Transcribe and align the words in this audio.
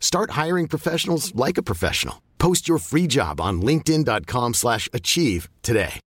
Start 0.00 0.30
hiring 0.32 0.66
professionals 0.66 1.32
like 1.36 1.58
a 1.58 1.62
professional. 1.62 2.16
Post 2.38 2.66
your 2.66 2.78
free 2.78 3.06
job 3.06 3.40
on 3.40 3.60
linkedin.com/achieve 3.60 4.54
slash 4.54 4.88
achieve 4.92 5.48
today. 5.62 6.00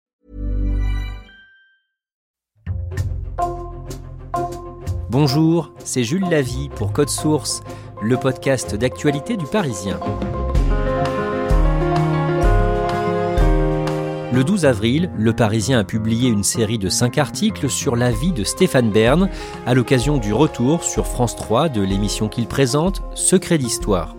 Bonjour, 5.10 5.74
c'est 5.84 6.05
Jules 6.05 6.30
Lavie 6.30 6.70
pour 6.74 6.93
Code 6.93 7.10
Source, 7.10 7.62
le 8.02 8.15
podcast 8.15 8.76
d'actualité 8.76 9.35
du 9.35 9.46
Parisien. 9.46 9.99
Le 14.34 14.46
12 14.46 14.63
avril, 14.63 15.12
Le 15.18 15.34
Parisien 15.34 15.79
a 15.79 15.84
publié 15.84 16.29
une 16.29 16.46
série 16.46 16.77
de 16.77 16.87
5 16.87 17.18
articles 17.18 17.70
sur 17.70 17.98
la 17.98 18.12
vie 18.12 18.32
de 18.32 18.46
Stéphane 18.46 18.90
Bern 18.90 19.29
à 19.65 19.74
l'occasion 19.74 20.20
du 20.20 20.32
retour 20.32 20.85
sur 20.85 21.05
France 21.05 21.35
3 21.35 21.68
de 21.68 21.82
l'émission 21.82 22.29
qu'il 22.29 22.48
présente, 22.48 23.02
Secret 23.13 23.57
d'Histoire. 23.57 24.15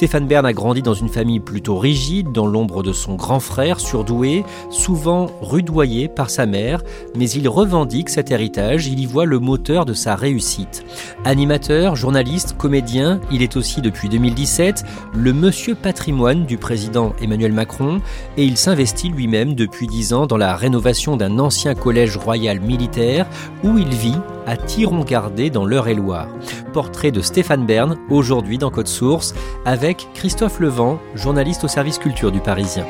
Stéphane 0.00 0.26
Bern 0.26 0.46
a 0.46 0.54
grandi 0.54 0.80
dans 0.80 0.94
une 0.94 1.10
famille 1.10 1.40
plutôt 1.40 1.76
rigide, 1.76 2.32
dans 2.32 2.46
l'ombre 2.46 2.82
de 2.82 2.90
son 2.90 3.16
grand 3.16 3.38
frère 3.38 3.80
surdoué, 3.80 4.46
souvent 4.70 5.26
rudoyé 5.42 6.08
par 6.08 6.30
sa 6.30 6.46
mère, 6.46 6.82
mais 7.14 7.28
il 7.28 7.46
revendique 7.50 8.08
cet 8.08 8.30
héritage, 8.30 8.86
il 8.86 8.98
y 8.98 9.04
voit 9.04 9.26
le 9.26 9.38
moteur 9.38 9.84
de 9.84 9.92
sa 9.92 10.16
réussite. 10.16 10.86
Animateur, 11.26 11.96
journaliste, 11.96 12.56
comédien, 12.56 13.20
il 13.30 13.42
est 13.42 13.58
aussi 13.58 13.82
depuis 13.82 14.08
2017 14.08 14.84
le 15.14 15.34
monsieur 15.34 15.74
patrimoine 15.74 16.46
du 16.46 16.56
président 16.56 17.12
Emmanuel 17.20 17.52
Macron 17.52 18.00
et 18.38 18.44
il 18.44 18.56
s'investit 18.56 19.10
lui-même 19.10 19.52
depuis 19.52 19.86
10 19.86 20.14
ans 20.14 20.26
dans 20.26 20.38
la 20.38 20.56
rénovation 20.56 21.18
d'un 21.18 21.38
ancien 21.38 21.74
collège 21.74 22.16
royal 22.16 22.58
militaire 22.60 23.26
où 23.64 23.76
il 23.76 23.90
vit 23.90 24.16
à 24.46 24.56
Tiron-Gardé 24.56 25.50
dans 25.50 25.64
l'Eure-et-Loire. 25.64 26.26
Portrait 26.72 27.10
de 27.10 27.20
Stéphane 27.20 27.66
Bern 27.66 27.98
aujourd'hui 28.08 28.58
dans 28.58 28.70
Code 28.70 28.88
Source 28.88 29.34
avec 29.64 29.89
Christophe 30.14 30.60
Levent, 30.60 31.00
journaliste 31.14 31.64
au 31.64 31.68
service 31.68 31.98
culture 31.98 32.32
du 32.32 32.40
Parisien. 32.40 32.86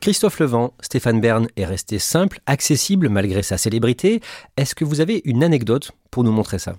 Christophe 0.00 0.40
Levent, 0.40 0.74
Stéphane 0.80 1.20
Bern 1.20 1.46
est 1.56 1.64
resté 1.64 1.98
simple, 1.98 2.40
accessible 2.46 3.08
malgré 3.08 3.42
sa 3.42 3.56
célébrité. 3.56 4.20
Est-ce 4.56 4.74
que 4.74 4.84
vous 4.84 5.00
avez 5.00 5.22
une 5.24 5.44
anecdote 5.44 5.92
pour 6.10 6.24
nous 6.24 6.32
montrer 6.32 6.58
ça? 6.58 6.74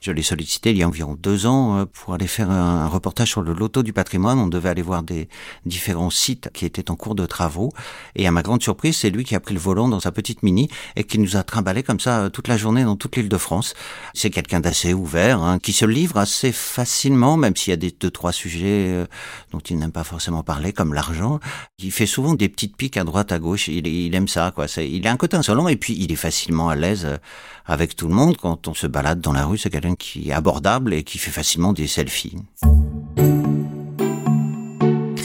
Je 0.00 0.12
l'ai 0.12 0.22
sollicité 0.22 0.70
il 0.70 0.78
y 0.78 0.82
a 0.82 0.88
environ 0.88 1.16
deux 1.20 1.46
ans 1.46 1.78
euh, 1.78 1.84
pour 1.84 2.14
aller 2.14 2.26
faire 2.26 2.50
un 2.50 2.86
reportage 2.86 3.28
sur 3.30 3.42
le 3.42 3.52
loto 3.52 3.82
du 3.82 3.92
patrimoine. 3.92 4.38
On 4.38 4.46
devait 4.46 4.68
aller 4.68 4.82
voir 4.82 5.02
des 5.02 5.28
différents 5.66 6.10
sites 6.10 6.50
qui 6.52 6.64
étaient 6.64 6.90
en 6.90 6.96
cours 6.96 7.14
de 7.14 7.26
travaux. 7.26 7.72
Et 8.14 8.26
à 8.26 8.30
ma 8.30 8.42
grande 8.42 8.62
surprise, 8.62 8.96
c'est 8.96 9.10
lui 9.10 9.24
qui 9.24 9.34
a 9.34 9.40
pris 9.40 9.54
le 9.54 9.60
volant 9.60 9.88
dans 9.88 10.00
sa 10.00 10.12
petite 10.12 10.42
mini 10.42 10.68
et 10.96 11.04
qui 11.04 11.18
nous 11.18 11.36
a 11.36 11.42
trimballé 11.42 11.82
comme 11.82 12.00
ça 12.00 12.20
euh, 12.20 12.28
toute 12.28 12.48
la 12.48 12.56
journée 12.56 12.84
dans 12.84 12.96
toute 12.96 13.16
l'île 13.16 13.28
de 13.28 13.36
France. 13.36 13.74
C'est 14.14 14.30
quelqu'un 14.30 14.60
d'assez 14.60 14.94
ouvert, 14.94 15.42
hein, 15.42 15.58
qui 15.58 15.72
se 15.72 15.84
livre 15.84 16.16
assez 16.18 16.52
facilement, 16.52 17.36
même 17.36 17.56
s'il 17.56 17.72
y 17.72 17.74
a 17.74 17.76
des 17.76 17.90
deux 17.90 18.10
trois 18.10 18.32
sujets 18.32 18.86
euh, 18.88 19.06
dont 19.52 19.60
il 19.60 19.78
n'aime 19.78 19.92
pas 19.92 20.04
forcément 20.04 20.42
parler, 20.42 20.72
comme 20.72 20.94
l'argent. 20.94 21.40
Il 21.78 21.92
fait 21.92 22.06
souvent 22.06 22.34
des 22.34 22.48
petites 22.48 22.76
piques 22.76 22.96
à 22.96 23.04
droite, 23.04 23.32
à 23.32 23.38
gauche. 23.38 23.68
Il, 23.68 24.14
aime 24.14 24.28
ça, 24.28 24.52
quoi. 24.54 24.66
Il 24.78 25.06
a 25.06 25.12
un 25.12 25.16
côté 25.16 25.36
insolent 25.36 25.68
et 25.68 25.76
puis 25.76 25.96
il 25.98 26.12
est 26.12 26.16
facilement 26.16 26.68
à 26.68 26.76
l'aise 26.76 27.18
avec 27.68 27.94
tout 27.94 28.08
le 28.08 28.14
monde 28.14 28.36
quand 28.36 28.66
on 28.66 28.74
se 28.74 28.86
balade 28.86 29.20
dans 29.20 29.32
la 29.32 29.44
rue. 29.44 29.58
C'est 29.58 29.70
quelqu'un 29.70 29.94
qui 29.94 30.30
est 30.30 30.32
abordable 30.32 30.92
et 30.94 31.04
qui 31.04 31.18
fait 31.18 31.30
facilement 31.30 31.72
des 31.72 31.86
selfies. 31.86 32.36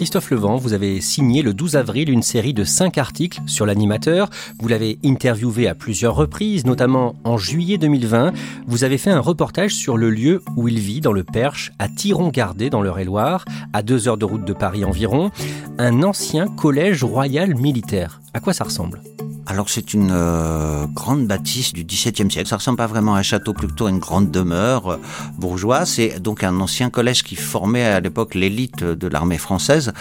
Christophe 0.03 0.31
Levent, 0.31 0.57
vous 0.57 0.73
avez 0.73 0.99
signé 0.99 1.41
le 1.41 1.53
12 1.53 1.77
avril 1.77 2.09
une 2.09 2.23
série 2.23 2.53
de 2.53 2.65
5 2.65 2.97
articles 2.97 3.39
sur 3.45 3.65
l'animateur. 3.65 4.29
Vous 4.59 4.67
l'avez 4.67 4.99
interviewé 5.05 5.69
à 5.69 5.75
plusieurs 5.75 6.13
reprises, 6.13 6.65
notamment 6.65 7.15
en 7.23 7.37
juillet 7.37 7.77
2020. 7.77 8.33
Vous 8.67 8.83
avez 8.83 8.97
fait 8.97 9.11
un 9.11 9.21
reportage 9.21 9.73
sur 9.73 9.95
le 9.95 10.09
lieu 10.09 10.41
où 10.57 10.67
il 10.67 10.77
vit 10.77 10.99
dans 10.99 11.13
le 11.13 11.23
Perche, 11.23 11.71
à 11.79 11.87
Tiron-Gardé 11.87 12.69
dans 12.69 12.81
l'Eure-et-Loire, 12.81 13.45
à 13.71 13.81
deux 13.81 14.09
heures 14.09 14.17
de 14.17 14.25
route 14.25 14.43
de 14.43 14.51
Paris 14.51 14.83
environ, 14.83 15.31
un 15.77 16.03
ancien 16.03 16.47
collège 16.47 17.05
royal 17.05 17.55
militaire. 17.55 18.19
À 18.33 18.41
quoi 18.41 18.51
ça 18.51 18.65
ressemble? 18.65 19.01
Alors 19.45 19.69
c'est 19.69 19.93
une 19.93 20.11
euh, 20.11 20.85
grande 20.87 21.27
bâtisse 21.27 21.73
du 21.73 21.83
XVIIe 21.83 22.31
siècle. 22.31 22.47
Ça 22.47 22.57
ressemble 22.57 22.77
pas 22.77 22.87
vraiment 22.87 23.15
à 23.15 23.19
un 23.19 23.23
château, 23.23 23.53
plutôt 23.53 23.87
à 23.87 23.89
une 23.89 23.99
grande 23.99 24.31
demeure 24.31 24.93
euh, 24.93 24.97
bourgeoise. 25.37 25.89
C'est 25.89 26.19
donc 26.21 26.43
un 26.43 26.59
ancien 26.59 26.89
collège 26.89 27.23
qui 27.23 27.35
formait 27.35 27.85
à 27.85 27.99
l'époque 27.99 28.35
l'élite 28.35 28.83
de 28.83 29.07
l'armée 29.07 29.37
française. 29.37 29.91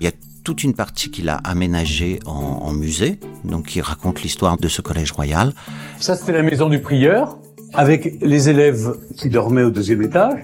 Il 0.00 0.04
y 0.04 0.08
a 0.08 0.12
toute 0.44 0.64
une 0.64 0.74
partie 0.74 1.10
qu'il 1.10 1.28
a 1.28 1.36
aménagée 1.36 2.18
en, 2.26 2.32
en 2.32 2.72
musée, 2.72 3.20
donc 3.44 3.66
qui 3.66 3.80
raconte 3.80 4.22
l'histoire 4.22 4.56
de 4.56 4.68
ce 4.68 4.82
collège 4.82 5.12
royal. 5.12 5.52
Ça 5.98 6.16
c'était 6.16 6.32
la 6.32 6.42
maison 6.42 6.68
du 6.68 6.80
prieur, 6.80 7.38
avec 7.74 8.18
les 8.20 8.48
élèves 8.48 8.96
qui 9.16 9.28
dormaient 9.28 9.62
au 9.62 9.70
deuxième 9.70 10.02
étage. 10.02 10.40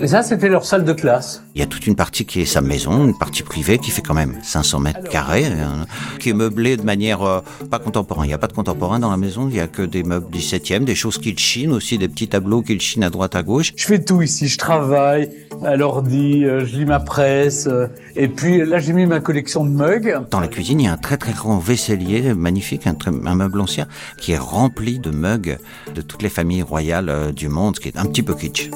Et 0.00 0.08
ça, 0.08 0.24
c'était 0.24 0.48
leur 0.48 0.64
salle 0.64 0.84
de 0.84 0.92
classe. 0.92 1.44
Il 1.54 1.60
y 1.60 1.62
a 1.62 1.66
toute 1.66 1.86
une 1.86 1.94
partie 1.94 2.26
qui 2.26 2.40
est 2.40 2.46
sa 2.46 2.60
maison, 2.60 3.04
une 3.06 3.16
partie 3.16 3.44
privée 3.44 3.78
qui 3.78 3.92
fait 3.92 4.02
quand 4.02 4.14
même 4.14 4.34
500 4.42 4.80
mètres 4.80 5.08
carrés, 5.08 5.44
euh, 5.46 5.84
qui 6.18 6.30
est 6.30 6.34
meublée 6.34 6.76
de 6.76 6.82
manière 6.82 7.22
euh, 7.22 7.40
pas 7.70 7.78
contemporaine. 7.78 8.24
Il 8.24 8.28
n'y 8.28 8.34
a 8.34 8.38
pas 8.38 8.48
de 8.48 8.52
contemporain 8.52 8.98
dans 8.98 9.12
la 9.12 9.16
maison, 9.16 9.48
il 9.48 9.54
y 9.54 9.60
a 9.60 9.68
que 9.68 9.82
des 9.82 10.02
meubles 10.02 10.26
17e, 10.34 10.82
des 10.82 10.96
choses 10.96 11.18
qu'il 11.18 11.38
chine 11.38 11.70
aussi, 11.70 11.96
des 11.96 12.08
petits 12.08 12.26
tableaux 12.26 12.62
qu'il 12.62 12.80
chine 12.80 13.04
à 13.04 13.10
droite 13.10 13.36
à 13.36 13.44
gauche. 13.44 13.72
Je 13.76 13.86
fais 13.86 14.02
tout 14.02 14.20
ici, 14.20 14.48
je 14.48 14.58
travaille 14.58 15.30
à 15.62 15.76
l'ordi, 15.76 16.44
euh, 16.44 16.66
je 16.66 16.76
lis 16.76 16.86
ma 16.86 16.98
presse, 16.98 17.68
et 18.16 18.26
puis 18.26 18.66
là 18.66 18.80
j'ai 18.80 18.94
mis 18.94 19.06
ma 19.06 19.20
collection 19.20 19.64
de 19.64 19.70
mugs. 19.70 20.18
Dans 20.28 20.40
la 20.40 20.48
cuisine, 20.48 20.80
il 20.80 20.86
y 20.86 20.88
a 20.88 20.92
un 20.92 20.96
très 20.96 21.18
très 21.18 21.32
grand 21.32 21.58
vaisselier 21.58 22.34
magnifique, 22.34 22.88
un, 22.88 22.96
un 23.06 23.34
meuble 23.36 23.60
ancien, 23.60 23.86
qui 24.18 24.32
est 24.32 24.38
rempli 24.38 24.98
de 24.98 25.10
mugs 25.10 25.56
de 25.94 26.02
toutes 26.02 26.22
les 26.22 26.30
familles 26.30 26.62
royales 26.62 27.32
du 27.32 27.48
monde, 27.48 27.76
ce 27.76 27.80
qui 27.80 27.88
est 27.88 27.96
un 27.96 28.06
petit 28.06 28.24
peu 28.24 28.34
kitsch. 28.34 28.70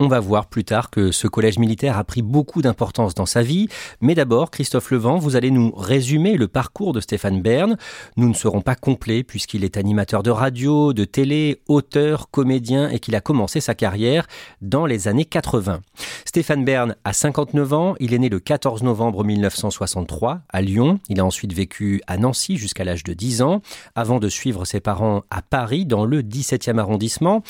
On 0.00 0.06
va 0.06 0.20
voir 0.20 0.46
plus 0.46 0.62
tard 0.62 0.90
que 0.90 1.10
ce 1.10 1.26
collège 1.26 1.58
militaire 1.58 1.98
a 1.98 2.04
pris 2.04 2.22
beaucoup 2.22 2.62
d'importance 2.62 3.14
dans 3.14 3.26
sa 3.26 3.42
vie, 3.42 3.66
mais 4.00 4.14
d'abord, 4.14 4.52
Christophe 4.52 4.92
Levent, 4.92 5.18
vous 5.18 5.34
allez 5.34 5.50
nous 5.50 5.72
résumer 5.74 6.36
le 6.36 6.46
parcours 6.46 6.92
de 6.92 7.00
Stéphane 7.00 7.42
Bern. 7.42 7.76
Nous 8.16 8.28
ne 8.28 8.34
serons 8.34 8.60
pas 8.60 8.76
complets 8.76 9.24
puisqu'il 9.24 9.64
est 9.64 9.76
animateur 9.76 10.22
de 10.22 10.30
radio, 10.30 10.92
de 10.92 11.04
télé, 11.04 11.62
auteur, 11.66 12.30
comédien 12.30 12.88
et 12.90 13.00
qu'il 13.00 13.16
a 13.16 13.20
commencé 13.20 13.60
sa 13.60 13.74
carrière 13.74 14.28
dans 14.62 14.86
les 14.86 15.08
années 15.08 15.24
80. 15.24 15.80
Stéphane 16.24 16.64
Bern 16.64 16.94
a 17.04 17.12
59 17.12 17.72
ans, 17.72 17.94
il 17.98 18.14
est 18.14 18.18
né 18.18 18.28
le 18.28 18.38
14 18.38 18.84
novembre 18.84 19.24
1963 19.24 20.42
à 20.48 20.62
Lyon, 20.62 21.00
il 21.08 21.18
a 21.18 21.24
ensuite 21.24 21.52
vécu 21.52 22.02
à 22.06 22.18
Nancy 22.18 22.56
jusqu'à 22.56 22.84
l'âge 22.84 23.02
de 23.02 23.14
10 23.14 23.42
ans, 23.42 23.62
avant 23.96 24.20
de 24.20 24.28
suivre 24.28 24.64
ses 24.64 24.78
parents 24.78 25.22
à 25.30 25.42
Paris 25.42 25.86
dans 25.86 26.04
le 26.04 26.22
17e 26.22 26.78
arrondissement. 26.78 27.42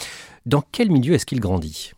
Dans 0.47 0.63
quel 0.73 0.91
milieu 0.91 1.15
est-ce 1.15 1.27
qu'il 1.27 1.41
grandit? 1.41 1.93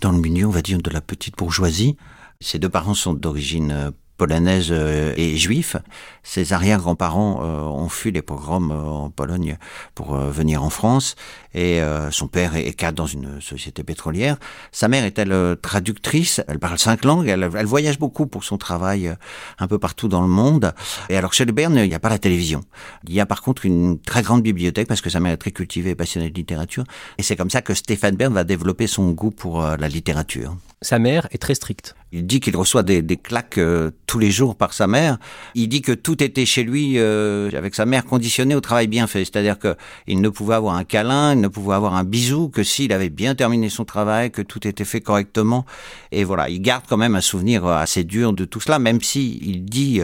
Dans 0.00 0.12
le 0.12 0.18
milieu, 0.18 0.46
on 0.46 0.50
va 0.50 0.62
dire, 0.62 0.78
de 0.78 0.90
la 0.90 1.00
petite 1.00 1.36
bourgeoisie. 1.36 1.96
Ses 2.40 2.58
deux 2.58 2.68
parents 2.68 2.94
sont 2.94 3.14
d'origine 3.14 3.92
polonaise 4.22 4.68
euh, 4.70 5.12
et 5.16 5.36
juif. 5.36 5.74
Ses 6.22 6.52
arrière-grands-parents 6.52 7.40
euh, 7.42 7.62
ont 7.62 7.88
fui 7.88 8.12
les 8.12 8.22
pogroms 8.22 8.70
euh, 8.70 8.76
en 8.76 9.10
Pologne 9.10 9.56
pour 9.96 10.16
venir 10.16 10.62
en 10.62 10.70
France 10.70 11.16
et 11.54 11.80
son 12.10 12.28
père 12.28 12.56
est 12.56 12.72
cadre 12.72 12.96
dans 12.96 13.06
une 13.06 13.40
société 13.40 13.82
pétrolière. 13.82 14.36
Sa 14.70 14.88
mère 14.88 15.04
est 15.04 15.18
elle 15.18 15.56
traductrice, 15.60 16.40
elle 16.48 16.58
parle 16.58 16.78
cinq 16.78 17.04
langues, 17.04 17.28
elle, 17.28 17.44
voyage 17.66 17.98
beaucoup 17.98 18.26
pour 18.26 18.42
son 18.42 18.56
travail 18.56 19.14
un 19.58 19.68
peu 19.68 19.78
partout 19.78 20.08
dans 20.08 20.22
le 20.22 20.28
monde. 20.28 20.72
Et 21.10 21.16
alors 21.16 21.34
chez 21.34 21.44
le 21.44 21.52
Bern, 21.52 21.76
il 21.76 21.88
n'y 21.88 21.94
a 21.94 22.00
pas 22.00 22.08
la 22.08 22.18
télévision. 22.18 22.62
Il 23.06 23.12
y 23.12 23.20
a 23.20 23.26
par 23.26 23.42
contre 23.42 23.66
une 23.66 23.98
très 24.00 24.22
grande 24.22 24.42
bibliothèque 24.42 24.88
parce 24.88 25.02
que 25.02 25.10
sa 25.10 25.20
mère 25.20 25.32
est 25.32 25.36
très 25.36 25.52
cultivée 25.52 25.90
et 25.90 25.94
passionnée 25.94 26.30
de 26.30 26.34
littérature. 26.34 26.84
Et 27.18 27.22
c'est 27.22 27.36
comme 27.36 27.50
ça 27.50 27.60
que 27.60 27.74
Stéphane 27.74 28.16
Bern 28.16 28.32
va 28.32 28.44
développer 28.44 28.86
son 28.86 29.10
goût 29.10 29.30
pour 29.30 29.60
la 29.62 29.88
littérature. 29.88 30.56
Sa 30.82 30.98
mère 30.98 31.28
est 31.30 31.38
très 31.38 31.54
stricte. 31.54 31.94
Il 32.10 32.26
dit 32.26 32.40
qu'il 32.40 32.56
reçoit 32.56 32.82
des, 32.82 33.02
des 33.02 33.16
claques 33.16 33.56
euh, 33.56 33.92
tous 34.06 34.18
les 34.18 34.32
jours 34.32 34.56
par 34.56 34.74
sa 34.74 34.88
mère. 34.88 35.18
Il 35.54 35.68
dit 35.68 35.80
que 35.80 35.92
tout 35.92 36.22
était 36.22 36.44
chez 36.44 36.64
lui 36.64 36.98
euh, 36.98 37.48
avec 37.56 37.76
sa 37.76 37.86
mère 37.86 38.04
conditionné 38.04 38.56
au 38.56 38.60
travail 38.60 38.88
bien 38.88 39.06
fait, 39.06 39.20
c'est-à-dire 39.20 39.60
que 39.60 39.76
il 40.08 40.20
ne 40.20 40.28
pouvait 40.28 40.56
avoir 40.56 40.74
un 40.74 40.82
câlin, 40.82 41.34
il 41.34 41.40
ne 41.40 41.46
pouvait 41.46 41.74
avoir 41.74 41.94
un 41.94 42.02
bisou 42.02 42.48
que 42.48 42.64
s'il 42.64 42.92
avait 42.92 43.10
bien 43.10 43.36
terminé 43.36 43.68
son 43.68 43.84
travail, 43.84 44.32
que 44.32 44.42
tout 44.42 44.66
était 44.66 44.84
fait 44.84 45.00
correctement. 45.00 45.64
Et 46.10 46.24
voilà, 46.24 46.48
il 46.48 46.60
garde 46.60 46.84
quand 46.88 46.96
même 46.96 47.14
un 47.14 47.20
souvenir 47.20 47.64
euh, 47.64 47.76
assez 47.76 48.02
dur 48.02 48.32
de 48.32 48.44
tout 48.44 48.60
cela, 48.60 48.80
même 48.80 49.00
si 49.00 49.38
il 49.40 49.64
dit 49.64 50.00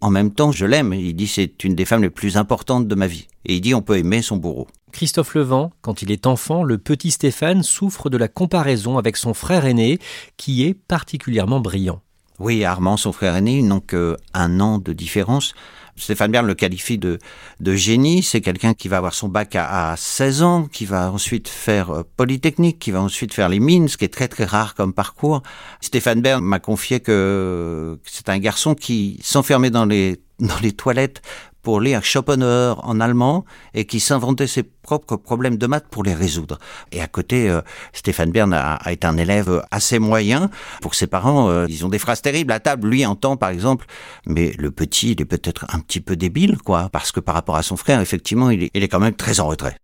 en 0.00 0.08
même 0.08 0.32
temps 0.32 0.50
je 0.50 0.64
l'aime. 0.64 0.94
Il 0.94 1.14
dit 1.14 1.28
c'est 1.28 1.62
une 1.62 1.74
des 1.74 1.84
femmes 1.84 2.02
les 2.02 2.10
plus 2.10 2.38
importantes 2.38 2.88
de 2.88 2.94
ma 2.94 3.06
vie. 3.06 3.28
Et 3.44 3.56
il 3.56 3.60
dit 3.60 3.74
on 3.74 3.82
peut 3.82 3.98
aimer 3.98 4.22
son 4.22 4.38
bourreau. 4.38 4.66
Christophe 4.92 5.34
Levent, 5.34 5.72
quand 5.80 6.02
il 6.02 6.10
est 6.10 6.26
enfant, 6.26 6.62
le 6.62 6.78
petit 6.78 7.10
Stéphane 7.10 7.62
souffre 7.62 8.10
de 8.10 8.16
la 8.16 8.28
comparaison 8.28 8.98
avec 8.98 9.16
son 9.16 9.34
frère 9.34 9.64
aîné, 9.64 9.98
qui 10.36 10.64
est 10.64 10.74
particulièrement 10.74 11.60
brillant. 11.60 12.00
Oui, 12.38 12.64
Armand, 12.64 12.96
son 12.96 13.12
frère 13.12 13.36
aîné, 13.36 13.58
ils 13.58 13.66
n'ont 13.66 13.80
qu'un 13.80 14.60
an 14.60 14.78
de 14.78 14.92
différence. 14.92 15.54
Stéphane 15.96 16.32
Bern 16.32 16.46
le 16.46 16.54
qualifie 16.54 16.98
de, 16.98 17.18
de 17.60 17.74
génie. 17.74 18.22
C'est 18.22 18.40
quelqu'un 18.40 18.74
qui 18.74 18.88
va 18.88 18.96
avoir 18.96 19.14
son 19.14 19.28
bac 19.28 19.54
à, 19.56 19.94
16 19.96 20.42
ans, 20.42 20.64
qui 20.64 20.86
va 20.86 21.12
ensuite 21.12 21.48
faire 21.48 21.90
euh, 21.90 22.02
Polytechnique, 22.16 22.78
qui 22.78 22.90
va 22.90 23.00
ensuite 23.00 23.34
faire 23.34 23.48
les 23.48 23.60
mines, 23.60 23.88
ce 23.88 23.96
qui 23.96 24.04
est 24.04 24.12
très 24.12 24.28
très 24.28 24.44
rare 24.44 24.74
comme 24.74 24.92
parcours. 24.92 25.42
Stéphane 25.80 26.22
Bern 26.22 26.42
m'a 26.42 26.58
confié 26.58 27.00
que 27.00 27.98
c'est 28.04 28.28
un 28.28 28.38
garçon 28.38 28.74
qui 28.74 29.20
s'enfermait 29.22 29.70
dans 29.70 29.84
les 29.84 30.20
dans 30.40 30.58
les 30.60 30.72
toilettes 30.72 31.22
pour 31.62 31.80
lire 31.80 32.04
Schopenhauer 32.04 32.80
en 32.82 33.00
allemand 33.00 33.44
et 33.74 33.84
qui 33.84 34.00
s'inventait 34.00 34.46
ses 34.46 34.62
propres 34.62 35.16
problèmes 35.16 35.56
de 35.56 35.66
maths 35.66 35.86
pour 35.90 36.02
les 36.02 36.14
résoudre. 36.14 36.58
Et 36.90 37.00
à 37.00 37.06
côté, 37.06 37.48
euh, 37.48 37.60
Stéphane 37.92 38.30
Bern 38.30 38.52
a, 38.52 38.78
été 38.90 39.06
un 39.06 39.16
élève 39.16 39.62
assez 39.70 39.98
moyen. 39.98 40.50
Pour 40.80 40.94
ses 40.94 41.06
parents, 41.06 41.48
euh, 41.48 41.66
ils 41.68 41.86
ont 41.86 41.88
des 41.88 41.98
phrases 41.98 42.22
terribles 42.22 42.52
à 42.52 42.60
table. 42.60 42.88
Lui 42.88 43.06
entend, 43.06 43.36
par 43.36 43.50
exemple, 43.50 43.86
mais 44.26 44.52
le 44.58 44.70
petit, 44.70 45.12
il 45.12 45.20
est 45.20 45.26
peut-être 45.26 45.66
un 45.72 45.78
petit 45.78 46.00
peu 46.00 46.16
débile, 46.16 46.58
quoi, 46.58 46.88
parce 46.90 47.12
que 47.12 47.20
par 47.20 47.34
rapport 47.34 47.56
à 47.56 47.62
son 47.62 47.76
frère, 47.76 48.00
effectivement, 48.00 48.50
il 48.50 48.64
est, 48.64 48.70
il 48.74 48.82
est 48.82 48.88
quand 48.88 49.00
même 49.00 49.14
très 49.14 49.40
en 49.40 49.46
retrait. 49.46 49.76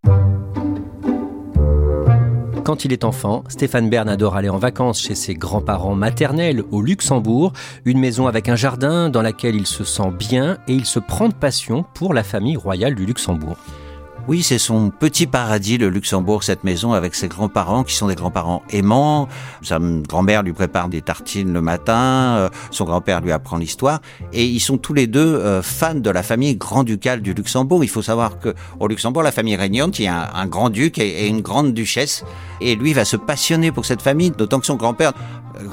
Quand 2.69 2.85
il 2.85 2.93
est 2.93 3.05
enfant, 3.05 3.45
Stéphane 3.49 3.89
Bern 3.89 4.11
adore 4.11 4.37
aller 4.37 4.51
en 4.51 4.59
vacances 4.59 5.01
chez 5.01 5.15
ses 5.15 5.33
grands-parents 5.33 5.95
maternels 5.95 6.63
au 6.71 6.83
Luxembourg, 6.83 7.55
une 7.87 7.99
maison 7.99 8.27
avec 8.27 8.51
un 8.51 8.57
jardin 8.57 9.09
dans 9.09 9.23
laquelle 9.23 9.57
il 9.57 9.67
se 9.67 9.85
sent 9.85 10.11
bien 10.19 10.59
et 10.69 10.75
il 10.75 10.85
se 10.85 10.99
prend 10.99 11.29
de 11.29 11.35
passion 11.35 11.87
pour 11.95 12.13
la 12.13 12.23
famille 12.23 12.59
royale 12.59 12.95
du 12.95 13.07
Luxembourg. 13.07 13.57
Oui, 14.29 14.43
c'est 14.43 14.59
son 14.59 14.91
petit 14.91 15.27
paradis, 15.27 15.79
le 15.79 15.89
Luxembourg, 15.89 16.45
cette 16.45 16.63
maison 16.63 16.93
avec 16.93 17.15
ses 17.15 17.29
grands-parents 17.29 17.83
qui 17.83 17.95
sont 17.95 18.09
des 18.09 18.15
grands-parents 18.15 18.63
aimants. 18.69 19.27
Sa 19.63 19.79
grand-mère 19.79 20.43
lui 20.43 20.53
prépare 20.53 20.91
des 20.91 21.01
tartines 21.01 21.51
le 21.51 21.63
matin, 21.63 22.37
euh, 22.37 22.49
son 22.71 22.85
grand-père 22.85 23.23
lui 23.23 23.33
apprend 23.33 23.57
l'histoire, 23.57 24.03
et 24.35 24.45
ils 24.45 24.61
sont 24.61 24.77
tous 24.77 24.93
les 24.93 25.07
deux 25.07 25.21
euh, 25.21 25.63
fans 25.63 25.95
de 25.95 26.11
la 26.11 26.23
famille 26.23 26.57
grand-ducale 26.57 27.23
du 27.23 27.33
Luxembourg. 27.33 27.83
Il 27.83 27.89
faut 27.89 28.03
savoir 28.03 28.39
que 28.39 28.55
au 28.79 28.87
Luxembourg, 28.87 29.23
la 29.23 29.33
famille 29.33 29.57
régnante, 29.57 29.99
il 29.99 30.03
y 30.03 30.09
a 30.09 30.31
un, 30.35 30.47
grand-duc 30.47 30.99
et, 30.99 31.27
une 31.27 31.41
grande 31.41 31.73
duchesse, 31.73 32.23
et 32.61 32.77
lui 32.77 32.93
va 32.93 33.07
se 33.07 33.17
passionner 33.17 33.73
pour 33.73 33.87
cette 33.87 34.03
famille, 34.03 34.31
d'autant 34.31 34.61
que 34.61 34.67
son 34.67 34.77
grand-père 34.77 35.15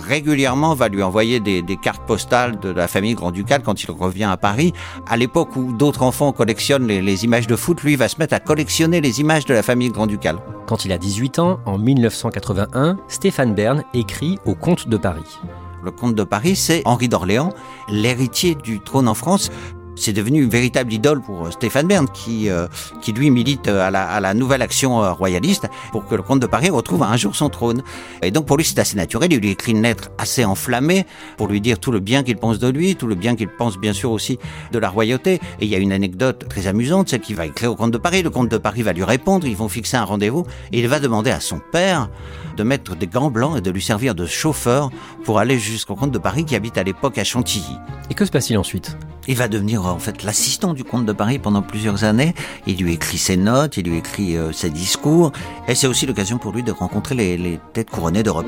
régulièrement 0.08 0.74
va 0.74 0.88
lui 0.88 1.04
envoyer 1.04 1.40
des, 1.40 1.64
cartes 1.82 2.06
postales 2.08 2.60
de 2.60 2.70
la 2.70 2.88
famille 2.88 3.14
grand-ducale 3.14 3.62
quand 3.62 3.84
il 3.84 3.92
revient 3.92 4.24
à 4.24 4.38
Paris. 4.38 4.74
À 5.08 5.18
l'époque 5.18 5.56
où 5.56 5.74
d'autres 5.74 6.04
enfants 6.04 6.32
collectionnent 6.32 6.88
les, 6.88 7.02
les 7.02 7.26
images 7.26 7.48
de 7.48 7.56
foot, 7.56 7.84
lui 7.84 7.96
va 7.96 8.08
se 8.08 8.18
mettre 8.18 8.34
à 8.34 8.40
collectionner 8.46 9.02
les 9.02 9.20
images 9.20 9.46
de 9.46 9.54
la 9.54 9.64
famille 9.64 9.90
grand-ducale. 9.90 10.38
Quand 10.68 10.86
il 10.86 10.92
a 10.92 10.98
18 10.98 11.40
ans, 11.40 11.60
en 11.66 11.78
1981, 11.78 12.98
Stéphane 13.08 13.54
Bern 13.54 13.84
écrit 13.94 14.40
au 14.46 14.56
Comte 14.56 14.88
de 14.88 14.98
Paris. 14.98 15.40
Le 15.84 15.92
comte 15.92 16.16
de 16.16 16.24
Paris, 16.24 16.56
c'est 16.56 16.82
Henri 16.86 17.08
d'Orléans, 17.10 17.52
l'héritier 17.90 18.56
du 18.56 18.80
trône 18.80 19.08
en 19.08 19.14
France. 19.14 19.52
C'est 19.96 20.14
devenu 20.14 20.44
une 20.44 20.50
véritable 20.50 20.92
idole 20.92 21.22
pour 21.22 21.46
euh, 21.46 21.52
Stéphane 21.52 21.88
Bern, 21.88 22.08
qui, 22.14 22.50
euh, 22.50 22.68
qui 23.02 23.14
lui 23.14 23.30
milite 23.30 23.68
euh, 23.68 23.88
à 23.88 23.92
la, 23.92 24.04
à 24.08 24.20
la 24.20 24.34
nouvelle 24.34 24.62
action 24.62 25.14
royaliste 25.14 25.68
pour 25.92 26.06
que 26.06 26.16
le 26.16 26.22
comte 26.22 26.42
de 26.42 26.48
Paris 26.48 26.70
retrouve 26.70 27.04
un 27.04 27.18
jour 27.18 27.36
son 27.36 27.50
trône. 27.50 27.82
Et 28.22 28.32
donc 28.32 28.46
pour 28.46 28.58
lui, 28.58 28.66
c'est 28.66 28.80
assez 28.80 28.98
naturel. 28.98 29.32
Il 29.32 29.40
lui 29.40 29.52
écrit 29.52 29.72
une 29.72 29.82
lettre 29.82 30.10
assez 30.18 30.44
enflammée 30.44 31.06
pour 31.38 31.48
lui 31.48 31.62
dire 31.62 31.80
tout 31.80 31.92
le 31.92 32.00
bien 32.00 32.24
qu'il 32.24 32.38
pense 32.38 32.60
de 32.60 32.68
lui, 32.68 32.96
tout 32.96 33.08
le 33.08 33.16
bien 33.16 33.36
qu'il 33.36 33.48
pense 33.48 33.78
bien 33.78 33.94
sûr 33.94 34.12
aussi 34.12 34.38
de 34.72 34.80
la 34.80 34.90
royauté. 34.90 35.36
Et 35.60 35.66
il 35.66 35.70
y 35.70 35.76
a 35.76 35.80
une 35.80 35.92
anecdote 35.92 36.46
très 36.50 36.68
amusante, 36.68 37.10
celle 37.10 37.22
qu'il 37.22 37.36
va 37.36 37.46
écrire 37.46 37.72
au 37.72 37.76
comte 37.76 37.92
de 37.92 37.98
Paris. 37.98 38.22
Le 38.22 38.30
comte 38.30 38.50
de 38.50 38.58
Paris 38.58 38.82
va 38.82 38.94
lui 38.94 39.04
répondre, 39.04 39.48
ils 39.48 39.56
vont 39.56 39.70
fixer 39.70 39.98
un 39.98 40.04
rendez-vous 40.04 40.46
et 40.72 40.80
il 40.80 40.88
va 40.88 41.00
demander 41.00 41.32
à 41.32 41.40
son 41.40 41.60
père 41.72 42.10
de 42.58 42.64
mettre 42.64 42.96
des 42.96 43.08
gants 43.08 43.32
blancs 43.32 43.58
et 43.58 43.62
de 43.62 43.72
lui 43.72 43.82
servir 43.82 44.16
de 44.16 44.26
chauffeur 44.26 44.90
pour 45.24 45.40
aller 45.40 45.60
jusqu'au 45.60 45.96
comte 45.96 46.12
de 46.12 46.20
Paris 46.20 46.46
qui 46.46 46.56
habite 46.56 46.78
à 46.78 46.84
l'époque 46.84 47.18
à 47.18 47.24
Chantilly. 47.24 47.78
Et 48.10 48.14
que 48.14 48.26
se 48.26 48.32
passe-t-il 48.32 48.58
ensuite? 48.58 48.98
Il 49.28 49.36
va 49.36 49.48
devenir 49.48 49.86
en 49.86 50.00
fait 50.00 50.24
l'assistant 50.24 50.74
du 50.74 50.84
comte 50.84 51.06
de 51.06 51.14
Paris 51.14 51.40
pendant 51.40 51.62
plusieurs 51.62 52.04
années. 52.04 52.36
Il 52.68 52.78
lui 52.78 52.94
écrit 52.94 53.18
ses 53.18 53.38
notes, 53.38 53.78
il 53.78 53.90
lui 53.90 53.98
écrit 53.98 54.38
euh, 54.38 54.52
ses 54.52 54.70
discours 54.70 55.32
et 55.68 55.76
c'est 55.76 55.88
aussi 55.88 56.06
l'occasion 56.06 56.38
pour 56.38 56.52
lui 56.52 56.64
de 56.64 56.72
rencontrer 56.72 57.16
les, 57.16 57.38
les 57.38 57.60
têtes 57.74 57.90
couronnées 57.90 58.24
d'Europe. 58.24 58.48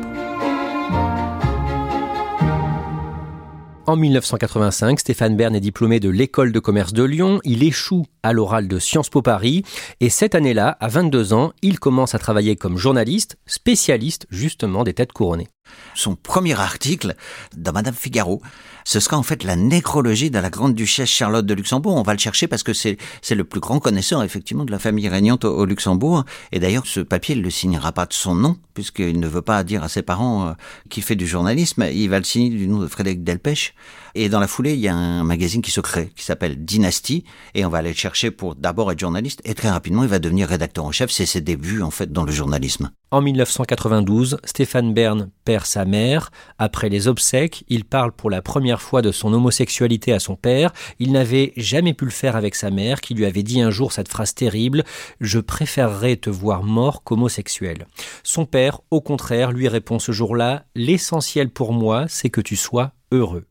En 3.88 3.95
1985, 3.95 5.00
Stéphane 5.00 5.38
Bern 5.38 5.56
est 5.56 5.62
diplômé 5.62 6.01
de 6.01 6.09
l'école 6.09 6.51
de 6.51 6.59
commerce 6.59 6.91
de 6.91 7.03
Lyon. 7.03 7.39
Il 7.45 7.63
échoue 7.63 8.06
à 8.21 8.33
l'oral 8.33 8.68
de 8.68 8.79
Sciences 8.79 9.09
Po 9.09 9.21
Paris. 9.21 9.63
Et 10.01 10.09
cette 10.09 10.35
année-là, 10.35 10.75
à 10.81 10.89
22 10.89 11.31
ans, 11.31 11.53
il 11.62 11.79
commence 11.79 12.13
à 12.13 12.19
travailler 12.19 12.57
comme 12.57 12.75
journaliste, 12.75 13.38
spécialiste 13.45 14.27
justement 14.29 14.83
des 14.83 14.94
têtes 14.94 15.13
couronnées. 15.13 15.47
Son 15.95 16.15
premier 16.15 16.59
article 16.59 17.15
dans 17.55 17.71
Madame 17.71 17.93
Figaro, 17.93 18.41
ce 18.83 18.99
sera 18.99 19.17
en 19.17 19.23
fait 19.23 19.43
la 19.43 19.55
nécrologie 19.55 20.29
de 20.29 20.39
la 20.39 20.49
grande 20.49 20.73
duchesse 20.73 21.09
Charlotte 21.09 21.45
de 21.45 21.53
Luxembourg. 21.53 21.95
On 21.95 22.03
va 22.03 22.13
le 22.13 22.19
chercher 22.19 22.47
parce 22.47 22.63
que 22.63 22.73
c'est 22.73 22.97
c'est 23.21 23.35
le 23.35 23.43
plus 23.43 23.59
grand 23.59 23.79
connaisseur 23.79 24.23
effectivement 24.23 24.63
de 24.63 24.71
la 24.71 24.79
famille 24.79 25.09
régnante 25.09 25.43
au, 25.43 25.65
Luxembourg. 25.65 26.23
Et 26.51 26.59
d'ailleurs, 26.59 26.85
ce 26.85 27.01
papier 27.01 27.35
il 27.35 27.41
le 27.41 27.49
signera 27.49 27.91
pas 27.91 28.05
de 28.05 28.13
son 28.13 28.35
nom 28.35 28.57
puisqu'il 28.73 29.19
ne 29.19 29.27
veut 29.27 29.41
pas 29.41 29.63
dire 29.63 29.83
à 29.83 29.89
ses 29.89 30.03
parents 30.03 30.47
euh, 30.47 30.51
qu'il 30.89 31.03
fait 31.03 31.15
du 31.15 31.27
journalisme. 31.27 31.85
Il 31.91 32.09
va 32.09 32.19
le 32.19 32.23
signer 32.23 32.49
du 32.49 32.67
nom 32.67 32.79
de 32.79 32.87
Frédéric 32.87 33.23
Delpech. 33.23 33.73
Et 34.19 34.29
dans 34.29 34.39
la 34.39 34.47
foulée, 34.47 34.73
il 34.73 34.79
y 34.79 34.87
a 34.87 34.95
un 34.95 35.23
magazine 35.23 35.61
qui 35.61 35.69
se 35.69 35.79
crée, 35.79 36.09
qui 36.15 36.23
s'appelle 36.23 36.65
Dynasty, 36.65 37.23
et 37.53 37.65
on 37.65 37.69
va 37.69 37.77
aller 37.77 37.91
le 37.91 37.95
chercher 37.95 38.31
pour 38.31 38.55
d'abord 38.55 38.91
être 38.91 38.99
journaliste, 38.99 39.43
et 39.45 39.53
très 39.53 39.69
rapidement, 39.69 40.01
il 40.01 40.09
va 40.09 40.17
devenir 40.17 40.47
rédacteur 40.47 40.85
en 40.85 40.91
chef. 40.91 41.11
C'est 41.11 41.27
ses 41.27 41.39
débuts, 41.39 41.83
en 41.83 41.91
fait, 41.91 42.11
dans 42.11 42.23
le 42.23 42.31
journalisme. 42.31 42.89
En 43.11 43.21
1992, 43.21 44.39
Stéphane 44.43 44.95
Bern 44.95 45.29
perd 45.45 45.67
sa 45.67 45.85
mère. 45.85 46.31
Après 46.57 46.89
les 46.89 47.07
obsèques, 47.07 47.63
il 47.67 47.85
parle 47.85 48.11
pour 48.11 48.31
la 48.31 48.41
première 48.41 48.81
fois 48.81 49.03
de 49.03 49.11
son 49.11 49.31
homosexualité 49.33 50.13
à 50.13 50.19
son 50.19 50.36
père. 50.36 50.74
Il 50.97 51.12
n'avait 51.12 51.53
jamais 51.55 51.93
pu 51.93 52.05
le 52.05 52.12
faire 52.12 52.36
avec 52.36 52.55
sa 52.55 52.71
mère, 52.71 53.01
qui 53.01 53.13
lui 53.13 53.25
avait 53.27 53.43
dit 53.43 53.62
un 53.62 53.69
jour 53.69 53.91
cette 53.91 54.09
phrase 54.09 54.33
terrible 54.33 54.83
Je 55.21 55.38
préférerais 55.38 56.15
te 56.15 56.31
voir 56.31 56.63
mort 56.63 57.03
qu'homosexuel. 57.03 57.86
Son 58.24 58.47
père, 58.47 58.81
au 58.89 59.00
contraire, 59.00 59.51
lui 59.51 59.67
répond 59.67 60.00
ce 60.00 60.12
jour-là 60.12 60.65
L'essentiel 60.74 61.51
pour 61.51 61.71
moi, 61.71 62.05
c'est 62.09 62.31
que 62.31 62.41
tu 62.41 62.55
sois 62.55 62.93
heureux. 63.12 63.45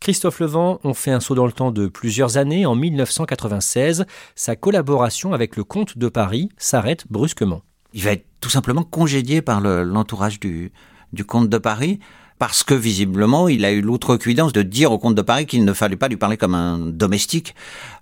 Christophe 0.00 0.40
Levent, 0.40 0.78
on 0.84 0.94
fait 0.94 1.10
un 1.10 1.20
saut 1.20 1.34
dans 1.34 1.46
le 1.46 1.52
temps 1.52 1.72
de 1.72 1.86
plusieurs 1.86 2.36
années. 2.36 2.66
En 2.66 2.74
1996, 2.74 4.06
sa 4.34 4.56
collaboration 4.56 5.32
avec 5.32 5.56
le 5.56 5.64
comte 5.64 5.98
de 5.98 6.08
Paris 6.08 6.50
s'arrête 6.58 7.04
brusquement. 7.10 7.62
Il 7.92 8.02
va 8.02 8.12
être 8.12 8.26
tout 8.40 8.50
simplement 8.50 8.82
congédié 8.82 9.42
par 9.42 9.60
l'entourage 9.60 10.38
du, 10.38 10.72
du 11.12 11.24
comte 11.24 11.48
de 11.48 11.58
Paris 11.58 11.98
parce 12.38 12.62
que 12.62 12.74
visiblement, 12.74 13.48
il 13.48 13.64
a 13.64 13.72
eu 13.72 13.80
l'outrecuidance 13.80 14.52
de 14.52 14.62
dire 14.62 14.92
au 14.92 14.98
comte 14.98 15.14
de 15.14 15.22
Paris 15.22 15.46
qu'il 15.46 15.64
ne 15.64 15.72
fallait 15.72 15.96
pas 15.96 16.08
lui 16.08 16.16
parler 16.16 16.36
comme 16.36 16.54
un 16.54 16.78
domestique. 16.78 17.54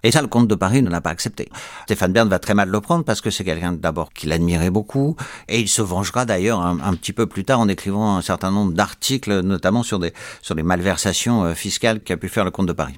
Et 0.02 0.10
ça, 0.10 0.22
le 0.22 0.28
comte 0.28 0.48
de 0.48 0.54
Paris 0.54 0.82
ne 0.82 0.90
l'a 0.90 1.00
pas 1.00 1.10
accepté. 1.10 1.48
Stéphane 1.84 2.12
Bern 2.12 2.28
va 2.28 2.38
très 2.38 2.54
mal 2.54 2.68
le 2.68 2.80
prendre 2.80 3.04
parce 3.04 3.20
que 3.20 3.30
c'est 3.30 3.44
quelqu'un 3.44 3.72
d'abord 3.72 4.12
qu'il 4.12 4.32
admirait 4.32 4.70
beaucoup. 4.70 5.16
Et 5.48 5.60
il 5.60 5.68
se 5.68 5.82
vengera 5.82 6.24
d'ailleurs 6.24 6.60
un, 6.60 6.94
petit 6.94 7.12
peu 7.12 7.26
plus 7.26 7.44
tard 7.44 7.60
en 7.60 7.68
écrivant 7.68 8.16
un 8.16 8.22
certain 8.22 8.50
nombre 8.50 8.72
d'articles, 8.72 9.40
notamment 9.40 9.82
sur 9.82 9.98
des, 9.98 10.12
sur 10.42 10.54
les 10.54 10.62
malversations 10.62 11.44
euh, 11.44 11.54
fiscales 11.54 12.00
qu'a 12.00 12.16
pu 12.16 12.28
faire 12.28 12.44
le 12.44 12.50
comte 12.50 12.66
de 12.66 12.72
Paris. 12.72 12.94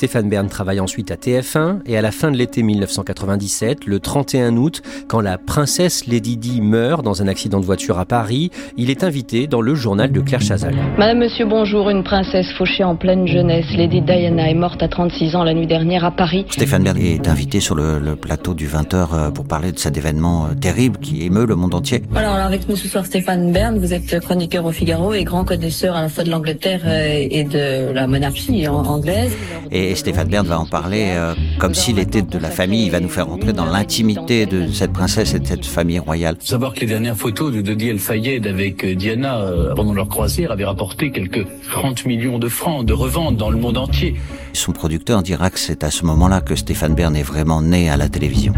Stéphane 0.00 0.30
Bern 0.30 0.48
travaille 0.48 0.80
ensuite 0.80 1.10
à 1.10 1.16
TF1 1.16 1.80
et 1.84 1.98
à 1.98 2.00
la 2.00 2.10
fin 2.10 2.30
de 2.30 2.38
l'été 2.38 2.62
1997, 2.62 3.84
le 3.84 4.00
31 4.00 4.56
août, 4.56 4.80
quand 5.08 5.20
la 5.20 5.36
princesse 5.36 6.06
Lady 6.06 6.38
Di 6.38 6.62
meurt 6.62 7.04
dans 7.04 7.20
un 7.20 7.28
accident 7.28 7.60
de 7.60 7.66
voiture 7.66 7.98
à 7.98 8.06
Paris, 8.06 8.50
il 8.78 8.88
est 8.88 9.04
invité 9.04 9.46
dans 9.46 9.60
le 9.60 9.74
journal 9.74 10.10
de 10.10 10.22
Claire 10.22 10.40
Chazal. 10.40 10.74
Madame, 10.96 11.18
monsieur, 11.18 11.44
bonjour. 11.44 11.90
Une 11.90 12.02
princesse 12.02 12.50
fauchée 12.56 12.82
en 12.82 12.96
pleine 12.96 13.28
jeunesse, 13.28 13.66
Lady 13.76 14.00
Diana, 14.00 14.48
est 14.48 14.54
morte 14.54 14.82
à 14.82 14.88
36 14.88 15.36
ans 15.36 15.44
la 15.44 15.52
nuit 15.52 15.66
dernière 15.66 16.02
à 16.02 16.12
Paris. 16.12 16.46
Stéphane 16.48 16.82
Bern 16.82 16.96
est 16.96 17.28
invité 17.28 17.60
sur 17.60 17.74
le, 17.74 18.16
plateau 18.16 18.54
du 18.54 18.68
20h 18.68 18.94
euh, 18.94 19.30
pour 19.30 19.44
parler 19.44 19.70
de 19.70 19.78
cet 19.78 19.98
événement 19.98 20.46
euh, 20.46 20.54
terrible 20.54 20.96
qui 20.96 21.26
émeut 21.26 21.44
le 21.44 21.56
monde 21.56 21.74
entier. 21.74 22.04
Alors, 22.16 22.36
avec 22.36 22.66
nous 22.70 22.76
ce 22.76 22.88
soir 22.88 23.04
Stéphane 23.04 23.52
Bern, 23.52 23.78
vous 23.78 23.92
êtes 23.92 24.18
chroniqueur 24.20 24.64
au 24.64 24.72
Figaro 24.72 25.12
et 25.12 25.24
grand 25.24 25.44
connaisseur 25.44 25.94
à 25.94 26.00
la 26.00 26.08
fois 26.08 26.24
de 26.24 26.30
l'Angleterre 26.30 26.80
euh, 26.86 27.28
et 27.30 27.44
de 27.44 27.92
la 27.92 28.06
monarchie 28.06 28.66
anglaise. 28.66 29.36
Et 29.70 29.89
Et 29.90 29.96
Stéphane 29.96 30.28
Bern 30.28 30.46
va 30.46 30.60
en 30.60 30.66
parler 30.66 31.06
euh, 31.08 31.34
comme 31.58 31.74
s'il 31.74 31.98
était 31.98 32.22
de 32.22 32.38
la 32.38 32.50
famille. 32.50 32.84
Il 32.84 32.92
va 32.92 33.00
nous 33.00 33.08
faire 33.08 33.28
entrer 33.28 33.52
dans 33.52 33.64
l'intimité 33.64 34.46
de 34.46 34.70
cette 34.70 34.92
princesse 34.92 35.34
et 35.34 35.40
de 35.40 35.46
cette 35.48 35.66
famille 35.66 35.98
royale. 35.98 36.36
Faut 36.38 36.46
savoir 36.46 36.74
que 36.74 36.80
les 36.82 36.86
dernières 36.86 37.16
photos 37.16 37.52
de 37.52 37.60
Dodi 37.60 37.88
El 37.88 37.98
Fayed 37.98 38.46
avec 38.46 38.84
euh, 38.84 38.94
Diana 38.94 39.40
euh, 39.40 39.74
pendant 39.74 39.92
leur 39.92 40.08
croisière 40.08 40.52
avaient 40.52 40.64
rapporté 40.64 41.10
quelques 41.10 41.44
30 41.72 42.06
millions 42.06 42.38
de 42.38 42.48
francs 42.48 42.86
de 42.86 42.92
revente 42.92 43.36
dans 43.36 43.50
le 43.50 43.58
monde 43.58 43.78
entier. 43.78 44.14
Son 44.52 44.70
producteur 44.70 45.24
dira 45.24 45.50
que 45.50 45.58
c'est 45.58 45.82
à 45.82 45.90
ce 45.90 46.04
moment-là 46.04 46.40
que 46.40 46.54
Stéphane 46.54 46.94
Bern 46.94 47.16
est 47.16 47.24
vraiment 47.24 47.60
né 47.60 47.90
à 47.90 47.96
la 47.96 48.08
télévision. 48.08 48.54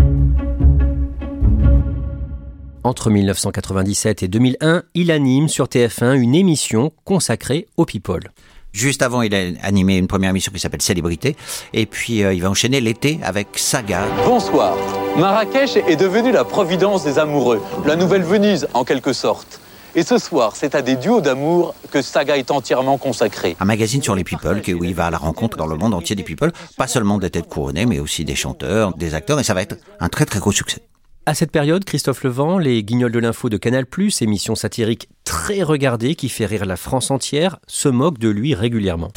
Entre 2.84 3.08
1997 3.08 4.22
et 4.22 4.28
2001, 4.28 4.82
il 4.92 5.10
anime 5.10 5.48
sur 5.48 5.64
TF1 5.64 6.14
une 6.14 6.34
émission 6.34 6.92
consacrée 7.04 7.68
aux 7.78 7.86
people. 7.86 8.28
Juste 8.72 9.02
avant, 9.02 9.20
il 9.22 9.34
a 9.34 9.38
animé 9.62 9.96
une 9.98 10.06
première 10.06 10.30
émission 10.30 10.50
qui 10.50 10.58
s'appelle 10.58 10.80
Célébrité. 10.82 11.36
Et 11.74 11.84
puis, 11.86 12.22
euh, 12.24 12.32
il 12.32 12.40
va 12.42 12.48
enchaîner 12.50 12.80
l'été 12.80 13.20
avec 13.22 13.48
Saga. 13.56 14.04
Bonsoir. 14.24 14.76
Marrakech 15.18 15.76
est 15.76 15.96
devenue 15.96 16.32
la 16.32 16.44
providence 16.44 17.04
des 17.04 17.18
amoureux, 17.18 17.60
la 17.84 17.96
nouvelle 17.96 18.22
Venise 18.22 18.66
en 18.72 18.84
quelque 18.84 19.12
sorte. 19.12 19.60
Et 19.94 20.02
ce 20.04 20.16
soir, 20.16 20.56
c'est 20.56 20.74
à 20.74 20.80
des 20.80 20.96
duos 20.96 21.20
d'amour 21.20 21.74
que 21.90 22.00
Saga 22.00 22.38
est 22.38 22.50
entièrement 22.50 22.96
consacré. 22.96 23.56
Un 23.60 23.66
magazine 23.66 24.02
sur 24.02 24.14
les 24.14 24.24
people, 24.24 24.62
qui- 24.62 24.72
où 24.72 24.82
il 24.84 24.94
va 24.94 25.06
à 25.06 25.10
la 25.10 25.18
rencontre 25.18 25.58
dans 25.58 25.66
le 25.66 25.76
monde 25.76 25.92
entier 25.92 26.16
des 26.16 26.22
people, 26.22 26.50
pas 26.78 26.86
seulement 26.86 27.18
des 27.18 27.28
têtes 27.28 27.48
couronnées, 27.48 27.84
mais 27.84 27.98
aussi 27.98 28.24
des 28.24 28.34
chanteurs, 28.34 28.94
des 28.96 29.12
acteurs, 29.14 29.38
et 29.38 29.44
ça 29.44 29.52
va 29.52 29.60
être 29.60 29.76
un 30.00 30.08
très 30.08 30.24
très 30.24 30.38
gros 30.40 30.50
succès. 30.52 30.80
À 31.24 31.34
cette 31.34 31.52
période, 31.52 31.84
Christophe 31.84 32.24
Levent, 32.24 32.58
les 32.58 32.82
Guignols 32.82 33.12
de 33.12 33.18
l'info 33.20 33.48
de 33.48 33.56
Canal+, 33.56 33.84
émission 34.20 34.54
satirique 34.56 35.08
très 35.24 35.62
regardée 35.62 36.16
qui 36.16 36.28
fait 36.28 36.46
rire 36.46 36.66
la 36.66 36.76
France 36.76 37.10
entière, 37.12 37.58
se 37.68 37.88
moque 37.88 38.18
de 38.18 38.28
lui 38.28 38.54
régulièrement. 38.56 39.12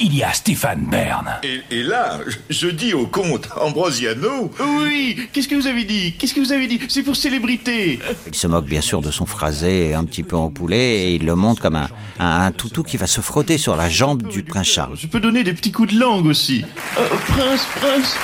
Il 0.00 0.16
y 0.16 0.24
a 0.24 0.32
Stéphane 0.32 0.88
Bern. 0.90 1.28
Et, 1.44 1.60
et 1.70 1.82
là, 1.84 2.18
je- 2.26 2.38
je 2.66 2.66
dis 2.68 2.92
au 2.92 3.06
comte 3.06 3.48
Ambrosiano, 3.60 4.50
Oui, 4.80 5.16
qu'est-ce 5.32 5.46
que 5.46 5.54
vous 5.54 5.68
avez 5.68 5.84
dit? 5.84 6.14
Qu'est-ce 6.18 6.34
que 6.34 6.40
vous 6.40 6.50
avez 6.50 6.66
dit? 6.66 6.80
C'est 6.88 7.04
pour 7.04 7.14
célébrité. 7.14 8.00
Il 8.26 8.34
se 8.34 8.48
moque 8.48 8.66
bien 8.66 8.80
sûr 8.80 9.00
de 9.00 9.12
son 9.12 9.24
phrasé 9.26 9.94
un 9.94 10.02
petit 10.04 10.24
peu 10.24 10.34
en 10.34 10.50
poulet, 10.50 11.04
et 11.04 11.14
il 11.14 11.24
le 11.24 11.36
montre 11.36 11.62
comme 11.62 11.76
un, 11.76 11.88
un, 12.18 12.40
un 12.46 12.50
toutou 12.50 12.82
qui 12.82 12.96
va 12.96 13.06
se 13.06 13.20
frotter 13.20 13.58
sur 13.58 13.76
la 13.76 13.88
jambe 13.88 14.24
du 14.24 14.42
prince 14.42 14.66
Charles. 14.66 14.96
Je 14.96 15.06
peux 15.06 15.20
donner 15.20 15.44
des 15.44 15.52
petits 15.52 15.70
coups 15.70 15.94
de 15.94 16.00
langue 16.00 16.26
aussi. 16.26 16.64
Euh, 16.98 17.08
prince, 17.28 17.64
prince. 17.76 18.16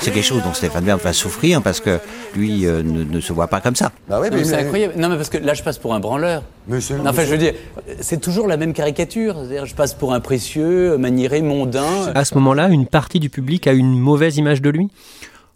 C'est 0.00 0.12
quelque 0.12 0.24
chose 0.24 0.42
dont 0.42 0.54
Stéphane 0.54 0.84
Bern 0.84 0.98
va 0.98 1.12
souffrir 1.12 1.60
parce 1.62 1.80
que 1.80 1.98
lui 2.34 2.66
euh, 2.66 2.82
ne, 2.82 3.04
ne 3.04 3.20
se 3.20 3.32
voit 3.32 3.48
pas 3.48 3.60
comme 3.60 3.76
ça. 3.76 3.92
Bah 4.08 4.18
ouais, 4.20 4.30
Mais 4.30 4.44
c'est 4.44 4.54
incroyable. 4.56 4.94
Non, 4.96 5.08
mais 5.10 5.16
parce 5.16 5.28
que 5.28 5.36
là, 5.38 5.52
je 5.54 5.62
passe 5.62 5.78
pour 5.78 5.92
un 5.94 6.00
branleur. 6.00 6.42
Mais 6.68 6.80
c'est- 6.80 6.96
Non, 6.96 7.10
enfin, 7.10 7.22
je 7.24 7.30
veux 7.30 7.38
dire, 7.38 7.52
c'est 8.00 8.20
toujours 8.20 8.46
la 8.46 8.56
même 8.56 8.72
caricature. 8.72 9.34
C'est-à-dire, 9.36 9.66
je 9.66 9.74
passe 9.74 9.92
pour 9.94 10.14
un 10.14 10.20
précieux, 10.20 10.96
maniéré, 10.96 11.42
mondain. 11.42 11.84
À 12.14 12.24
ce 12.24 12.34
moment-là, 12.36 12.68
une 12.68 12.86
partie 12.86 13.20
du 13.20 13.28
public 13.30 13.66
a 13.66 13.72
une 13.72 13.98
mauvaise 13.98 14.36
image 14.38 14.62
de 14.62 14.70
lui? 14.70 14.88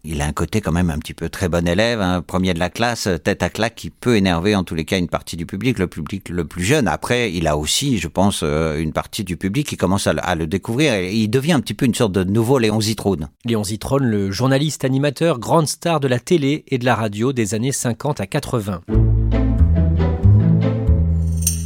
Il 0.07 0.21
a 0.21 0.27
un 0.27 0.33
côté 0.33 0.61
quand 0.61 0.71
même 0.73 0.91
un 0.91 0.99
petit 0.99 1.15
peu 1.15 1.31
très 1.31 1.49
bon 1.49 1.67
élève, 1.67 2.03
un 2.03 2.21
premier 2.21 2.53
de 2.53 2.59
la 2.59 2.69
classe, 2.69 3.09
tête 3.25 3.43
à 3.43 3.49
claque, 3.49 3.75
qui 3.75 3.89
peut 3.89 4.17
énerver 4.17 4.55
en 4.55 4.63
tous 4.63 4.75
les 4.75 4.85
cas 4.85 4.99
une 4.99 5.09
partie 5.09 5.37
du 5.37 5.47
public, 5.47 5.79
le 5.79 5.87
public 5.87 6.29
le 6.29 6.45
plus 6.45 6.63
jeune. 6.63 6.89
Après, 6.89 7.33
il 7.33 7.47
a 7.49 7.57
aussi, 7.57 7.97
je 7.97 8.09
pense, 8.09 8.41
euh, 8.43 8.79
une 8.79 8.93
partie 8.93 9.25
du 9.25 9.39
public 9.39 9.67
qui 9.67 9.77
commence 9.79 10.07
à, 10.07 10.13
le- 10.13 10.21
à 10.23 10.35
le 10.35 10.47
découvrir. 10.47 10.93
Et 10.93 11.15
il 11.15 11.29
devient 11.29 11.53
un 11.53 11.61
petit 11.61 11.73
peu 11.73 11.87
une 11.87 11.95
sorte 11.95 12.13
de 12.13 12.23
nouveau 12.23 12.59
Léon 12.59 12.83
Zitrone. 12.83 13.31
Léon 13.47 13.65
Zitrone, 13.65 14.05
le 14.05 14.31
journaliste 14.31 14.85
animateur, 14.85 15.39
grande 15.39 15.69
star 15.69 16.01
de 16.01 16.09
la 16.09 16.19
télé 16.21 16.65
et 16.69 16.77
de 16.77 16.85
la 16.85 16.95
radio 16.97 17.33
des 17.33 17.55
années 17.55 17.73
50 17.73 18.21
à 18.21 18.27
80. 18.27 18.83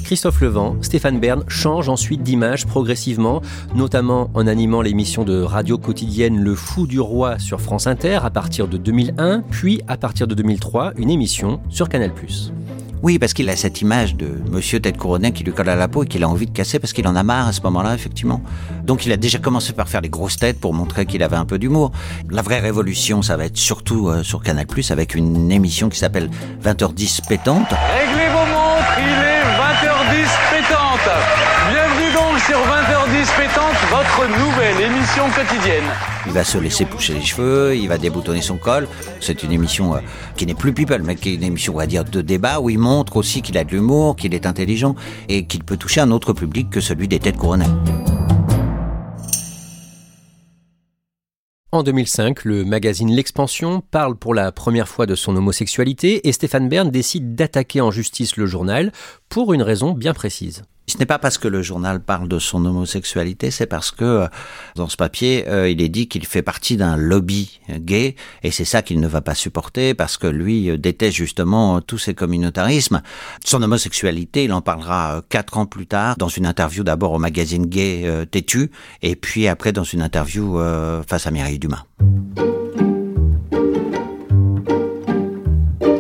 Christophe 0.09 0.41
Levent, 0.41 0.77
Stéphane 0.81 1.21
Bern 1.21 1.45
changent 1.49 1.91
ensuite 1.91 2.23
d'image 2.23 2.65
progressivement, 2.65 3.43
notamment 3.75 4.31
en 4.33 4.47
animant 4.47 4.81
l'émission 4.81 5.23
de 5.23 5.43
radio 5.43 5.77
quotidienne 5.77 6.41
Le 6.41 6.55
Fou 6.55 6.87
du 6.87 6.99
Roi 6.99 7.39
sur 7.39 7.61
France 7.61 7.87
Inter 7.87 8.21
à 8.23 8.31
partir 8.31 8.69
de 8.69 8.79
2001, 8.79 9.43
puis 9.51 9.83
à 9.87 9.99
partir 9.99 10.27
de 10.27 10.35
2003, 10.35 10.95
une 10.97 11.11
émission 11.11 11.61
sur 11.69 11.91
Canal+. 11.91 12.11
Oui, 13.03 13.19
parce 13.19 13.35
qu'il 13.35 13.51
a 13.51 13.57
cette 13.57 13.83
image 13.83 14.17
de 14.17 14.29
Monsieur 14.51 14.81
Tête 14.81 14.97
Couronnée 14.97 15.33
qui 15.33 15.45
lui 15.45 15.53
colle 15.53 15.69
à 15.69 15.77
la 15.77 15.89
peau 15.89 16.05
et 16.05 16.07
qu'il 16.07 16.25
a 16.25 16.29
envie 16.29 16.47
de 16.47 16.53
casser 16.53 16.79
parce 16.79 16.95
qu'il 16.95 17.07
en 17.07 17.15
a 17.15 17.23
marre 17.23 17.49
à 17.49 17.53
ce 17.53 17.61
moment-là, 17.61 17.95
effectivement. 17.95 18.41
Donc 18.85 19.05
il 19.05 19.13
a 19.13 19.19
déjà 19.19 19.39
commencé 19.39 19.75
par 19.75 19.91
faire 19.91 20.01
les 20.01 20.09
grosses 20.09 20.39
têtes 20.39 20.59
pour 20.59 20.73
montrer 20.73 21.05
qu'il 21.05 21.23
avait 21.23 21.37
un 21.37 21.45
peu 21.45 21.59
d'humour. 21.59 21.93
La 22.31 22.41
vraie 22.41 22.61
révolution, 22.61 23.21
ça 23.21 23.37
va 23.37 23.45
être 23.45 23.59
surtout 23.59 24.09
euh, 24.09 24.23
sur 24.23 24.43
Canal+, 24.43 24.65
avec 24.89 25.15
une 25.15 25.53
émission 25.53 25.91
qui 25.91 25.99
s'appelle 25.99 26.31
20h10 26.65 27.29
pétante. 27.29 27.75
20h10 30.09 30.29
pétante. 30.51 31.11
Bienvenue 31.71 32.13
donc 32.15 32.39
sur 32.41 32.59
20h10 32.59 33.37
pétante, 33.37 33.77
votre 33.91 34.39
nouvelle 34.39 34.81
émission 34.81 35.25
quotidienne. 35.35 35.85
Il 36.27 36.33
va 36.33 36.45
se 36.45 36.57
laisser 36.57 36.87
pousser 36.87 37.15
les 37.15 37.21
cheveux, 37.21 37.77
il 37.77 37.89
va 37.89 37.99
déboutonner 37.99 38.41
son 38.41 38.57
col. 38.57 38.89
C'est 39.21 39.43
une 39.43 39.53
émission 39.53 39.95
euh, 39.95 39.99
qui 40.37 40.47
n'est 40.47 40.55
plus 40.55 40.73
people, 40.73 41.03
mais 41.03 41.15
qui 41.15 41.31
est 41.31 41.35
une 41.35 41.43
émission, 41.43 41.75
on 41.75 41.79
va 41.79 41.87
dire, 41.87 42.05
de 42.05 42.23
débat, 42.23 42.61
où 42.61 42.71
il 42.71 42.79
montre 42.79 43.19
aussi 43.19 43.43
qu'il 43.43 43.59
a 43.59 43.65
de 43.65 43.71
l'humour, 43.71 44.17
qu'il 44.17 44.33
est 44.33 44.47
intelligent 44.47 44.95
et 45.29 45.45
qu'il 45.45 45.63
peut 45.63 45.77
toucher 45.77 46.01
un 46.01 46.11
autre 46.11 46.33
public 46.33 46.71
que 46.71 46.81
celui 46.81 47.07
des 47.07 47.19
têtes 47.19 47.37
couronnées. 47.37 47.67
En 51.71 51.83
2005, 51.83 52.47
le 52.47 52.65
magazine 52.65 53.15
L'Expansion 53.15 53.83
parle 53.91 54.17
pour 54.17 54.33
la 54.33 54.53
première 54.53 54.89
fois 54.89 55.05
de 55.05 55.15
son 55.15 55.37
homosexualité 55.37 56.27
et 56.27 56.33
Stéphane 56.33 56.71
Bern 56.71 56.91
décide 56.91 57.35
d'attaquer 57.35 57.83
en 57.83 57.91
justice 57.91 58.39
le 58.39 58.47
journal 58.47 58.91
pour 59.29 59.53
une 59.53 59.61
raison 59.61 59.93
bien 59.93 60.15
précise. 60.15 60.63
Ce 60.89 60.97
n'est 60.97 61.07
pas 61.07 61.19
parce 61.19 61.37
que 61.37 61.49
le 61.49 61.61
journal 61.61 62.01
parle 62.01 62.29
de 62.29 62.39
son 62.39 62.65
homosexualité, 62.65 63.51
c'est 63.51 63.67
parce 63.67 63.91
que 63.91 64.05
euh, 64.05 64.27
dans 64.75 64.89
ce 64.89 64.97
papier, 64.97 65.47
euh, 65.47 65.69
il 65.69 65.83
est 65.83 65.91
dit 65.91 66.09
qu'il 66.09 66.25
fait 66.25 66.41
partie 66.41 66.79
d'un 66.79 66.97
lobby 66.97 67.61
euh, 67.69 67.79
gay, 67.79 68.17
et 68.43 68.51
c'est 68.51 68.65
ça 68.65 68.81
qu'il 68.81 68.99
ne 68.99 69.07
va 69.07 69.21
pas 69.21 69.35
supporter, 69.35 69.93
parce 69.93 70.17
que 70.17 70.27
lui 70.27 70.79
déteste 70.79 71.17
justement 71.17 71.83
tous 71.83 71.99
ces 71.99 72.15
communautarismes. 72.15 73.03
Son 73.45 73.63
homosexualité, 73.63 74.45
il 74.45 74.53
en 74.55 74.63
parlera 74.63 75.23
quatre 75.29 75.59
ans 75.59 75.67
plus 75.67 75.87
tard, 75.87 76.17
dans 76.17 76.29
une 76.29 76.47
interview 76.47 76.83
d'abord 76.85 77.13
au 77.13 77.19
magazine 77.19 77.67
gay 77.67 78.27
Têtu, 78.31 78.71
et 79.03 79.15
puis 79.15 79.47
après 79.47 79.73
dans 79.73 79.85
une 79.85 80.01
interview 80.01 80.59
face 81.07 81.27
à 81.27 81.31
Mireille 81.31 81.59
Dumas. 81.59 81.85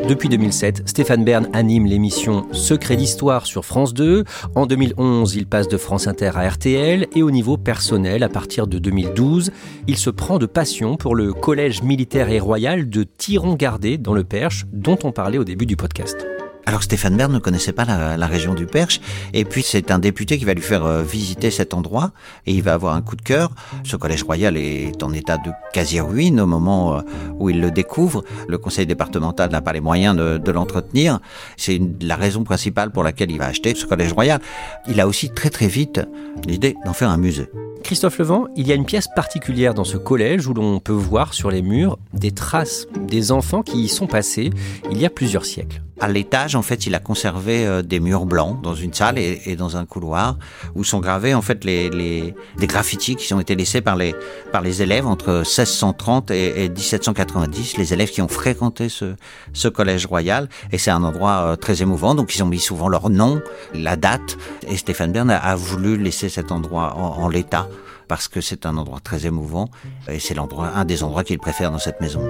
Depuis 0.08 0.30
2007, 0.30 0.88
Stéphane 0.88 1.22
Bern 1.22 1.48
anime 1.52 1.84
l'émission 1.84 2.46
Secret 2.52 2.96
d'Histoire 2.96 3.44
sur 3.44 3.66
France 3.66 3.92
2. 3.92 4.24
En 4.54 4.64
2011, 4.64 5.34
il 5.34 5.46
passe 5.46 5.68
de 5.68 5.76
France 5.76 6.06
Inter 6.06 6.30
à 6.34 6.48
RTL 6.48 7.08
et 7.14 7.22
au 7.22 7.30
niveau 7.30 7.58
personnel, 7.58 8.22
à 8.22 8.30
partir 8.30 8.66
de 8.66 8.78
2012, 8.78 9.50
il 9.86 9.98
se 9.98 10.08
prend 10.08 10.38
de 10.38 10.46
passion 10.46 10.96
pour 10.96 11.14
le 11.14 11.34
collège 11.34 11.82
militaire 11.82 12.30
et 12.30 12.40
royal 12.40 12.88
de 12.88 13.02
Tiron-Gardé 13.02 13.98
dans 13.98 14.14
le 14.14 14.24
Perche, 14.24 14.64
dont 14.72 14.98
on 15.04 15.12
parlait 15.12 15.36
au 15.36 15.44
début 15.44 15.66
du 15.66 15.76
podcast. 15.76 16.26
Alors 16.68 16.82
Stéphane 16.82 17.16
Bern 17.16 17.32
ne 17.32 17.38
connaissait 17.38 17.72
pas 17.72 17.86
la, 17.86 18.26
région 18.26 18.52
du 18.52 18.66
Perche, 18.66 19.00
et 19.32 19.46
puis 19.46 19.62
c'est 19.62 19.90
un 19.90 19.98
député 19.98 20.36
qui 20.36 20.44
va 20.44 20.52
lui 20.52 20.60
faire 20.60 20.84
euh, 20.84 21.02
visiter 21.02 21.50
cet 21.50 21.72
endroit, 21.72 22.12
et 22.44 22.52
il 22.52 22.62
va 22.62 22.74
avoir 22.74 22.94
un 22.94 23.00
coup 23.00 23.16
de 23.16 23.22
cœur. 23.22 23.52
Ce 23.84 23.96
collège 23.96 24.22
royal 24.22 24.54
est 24.58 25.02
en 25.02 25.14
état 25.14 25.38
de 25.38 25.50
quasi-ruine 25.72 26.38
au 26.38 26.46
moment 26.46 26.98
euh, 26.98 27.00
où 27.38 27.48
il 27.48 27.62
le 27.62 27.70
découvre. 27.70 28.22
Le 28.48 28.58
conseil 28.58 28.84
départemental 28.84 29.50
n'a 29.50 29.62
pas 29.62 29.72
les 29.72 29.80
moyens 29.80 30.14
de, 30.14 30.36
de 30.36 30.52
l'entretenir. 30.52 31.20
C'est 31.56 31.80
la 32.02 32.16
raison 32.16 32.44
principale 32.44 32.90
pour 32.90 33.02
laquelle 33.02 33.30
il 33.30 33.38
va 33.38 33.46
acheter 33.46 33.74
ce 33.74 33.86
collège 33.86 34.12
royal. 34.12 34.38
Il 34.86 35.00
a 35.00 35.08
aussi 35.08 35.30
très 35.30 35.48
très 35.48 35.68
vite 35.68 36.02
l'idée 36.46 36.76
d'en 36.84 36.92
faire 36.92 37.08
un 37.08 37.16
musée. 37.16 37.48
Christophe 37.82 38.18
Levent, 38.18 38.46
il 38.56 38.68
y 38.68 38.72
a 38.72 38.74
une 38.74 38.84
pièce 38.84 39.08
particulière 39.16 39.72
dans 39.72 39.84
ce 39.84 39.96
collège 39.96 40.46
où 40.46 40.52
l'on 40.52 40.80
peut 40.80 40.92
voir 40.92 41.32
sur 41.32 41.50
les 41.50 41.62
murs 41.62 41.98
des 42.12 42.32
traces 42.32 42.86
des 43.06 43.32
enfants 43.32 43.62
qui 43.62 43.84
y 43.84 43.88
sont 43.88 44.06
passés 44.06 44.50
il 44.90 45.00
y 45.00 45.06
a 45.06 45.10
plusieurs 45.10 45.46
siècles. 45.46 45.80
À 46.00 46.08
l'étage, 46.08 46.54
en 46.54 46.62
fait, 46.62 46.86
il 46.86 46.94
a 46.94 47.00
conservé 47.00 47.66
euh, 47.66 47.82
des 47.82 47.98
murs 47.98 48.24
blancs 48.24 48.60
dans 48.62 48.74
une 48.74 48.92
salle 48.92 49.18
et, 49.18 49.56
dans 49.56 49.76
un 49.76 49.84
couloir 49.84 50.36
où 50.76 50.84
sont 50.84 51.00
gravés 51.00 51.34
en 51.34 51.42
fait 51.42 51.64
les, 51.64 51.90
les 51.90 52.34
des 52.58 52.66
graffitis 52.66 53.16
qui 53.16 53.34
ont 53.34 53.40
été 53.40 53.56
laissés 53.56 53.80
par 53.80 53.96
les 53.96 54.14
par 54.52 54.62
les 54.62 54.82
élèves 54.82 55.06
entre 55.06 55.38
1630 55.38 56.30
et, 56.30 56.64
et 56.64 56.68
1790, 56.68 57.78
les 57.78 57.92
élèves 57.92 58.10
qui 58.10 58.22
ont 58.22 58.28
fréquenté 58.28 58.88
ce 58.88 59.16
ce 59.52 59.66
collège 59.66 60.06
royal 60.06 60.48
et 60.70 60.78
c'est 60.78 60.92
un 60.92 61.02
endroit 61.02 61.42
euh, 61.42 61.56
très 61.56 61.82
émouvant. 61.82 62.14
Donc 62.14 62.34
ils 62.36 62.42
ont 62.42 62.46
mis 62.46 62.60
souvent 62.60 62.88
leur 62.88 63.10
nom, 63.10 63.40
la 63.74 63.96
date 63.96 64.36
et 64.68 64.76
Stéphane 64.76 65.10
Bern 65.10 65.30
a, 65.30 65.38
a 65.38 65.56
voulu 65.56 65.96
laisser 65.96 66.28
cet 66.28 66.52
endroit 66.52 66.94
en, 66.96 67.24
en 67.24 67.28
l'état 67.28 67.68
parce 68.06 68.28
que 68.28 68.40
c'est 68.40 68.66
un 68.66 68.76
endroit 68.76 69.00
très 69.00 69.26
émouvant 69.26 69.68
et 70.08 70.20
c'est 70.20 70.34
l'endroit 70.34 70.70
un 70.76 70.84
des 70.84 71.02
endroits 71.02 71.24
qu'il 71.24 71.38
préfère 71.38 71.70
dans 71.72 71.78
cette 71.78 72.00
maison. 72.00 72.22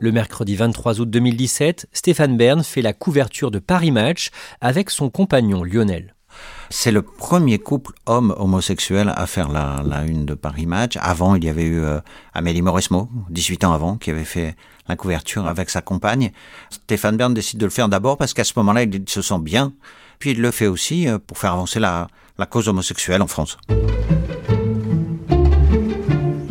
Le 0.00 0.12
mercredi 0.12 0.54
23 0.54 1.00
août 1.00 1.10
2017, 1.10 1.88
Stéphane 1.92 2.36
Bern 2.36 2.62
fait 2.62 2.82
la 2.82 2.92
couverture 2.92 3.50
de 3.50 3.58
Paris 3.58 3.90
Match 3.90 4.30
avec 4.60 4.90
son 4.90 5.10
compagnon 5.10 5.64
Lionel. 5.64 6.14
C'est 6.70 6.92
le 6.92 7.02
premier 7.02 7.58
couple 7.58 7.94
homme 8.06 8.32
homosexuel 8.38 9.12
à 9.16 9.26
faire 9.26 9.48
la, 9.48 9.82
une 10.06 10.24
de 10.24 10.34
Paris 10.34 10.66
Match. 10.66 10.96
Avant, 11.00 11.34
il 11.34 11.44
y 11.44 11.48
avait 11.48 11.64
eu 11.64 11.80
euh, 11.80 11.98
Amélie 12.32 12.62
Mauresmo, 12.62 13.08
18 13.30 13.64
ans 13.64 13.72
avant, 13.72 13.96
qui 13.96 14.10
avait 14.10 14.24
fait 14.24 14.54
la 14.88 14.94
couverture 14.94 15.48
avec 15.48 15.68
sa 15.68 15.80
compagne. 15.80 16.30
Stéphane 16.70 17.16
Bern 17.16 17.34
décide 17.34 17.58
de 17.58 17.66
le 17.66 17.70
faire 17.70 17.88
d'abord 17.88 18.18
parce 18.18 18.34
qu'à 18.34 18.44
ce 18.44 18.52
moment-là, 18.56 18.84
il 18.84 19.02
se 19.08 19.20
sent 19.20 19.40
bien. 19.40 19.72
Puis 20.20 20.30
il 20.30 20.40
le 20.40 20.52
fait 20.52 20.68
aussi 20.68 21.08
euh, 21.08 21.18
pour 21.18 21.38
faire 21.38 21.54
avancer 21.54 21.80
la 21.80 22.06
cause 22.48 22.68
homosexuelle 22.68 23.22
en 23.22 23.26
France. 23.26 23.58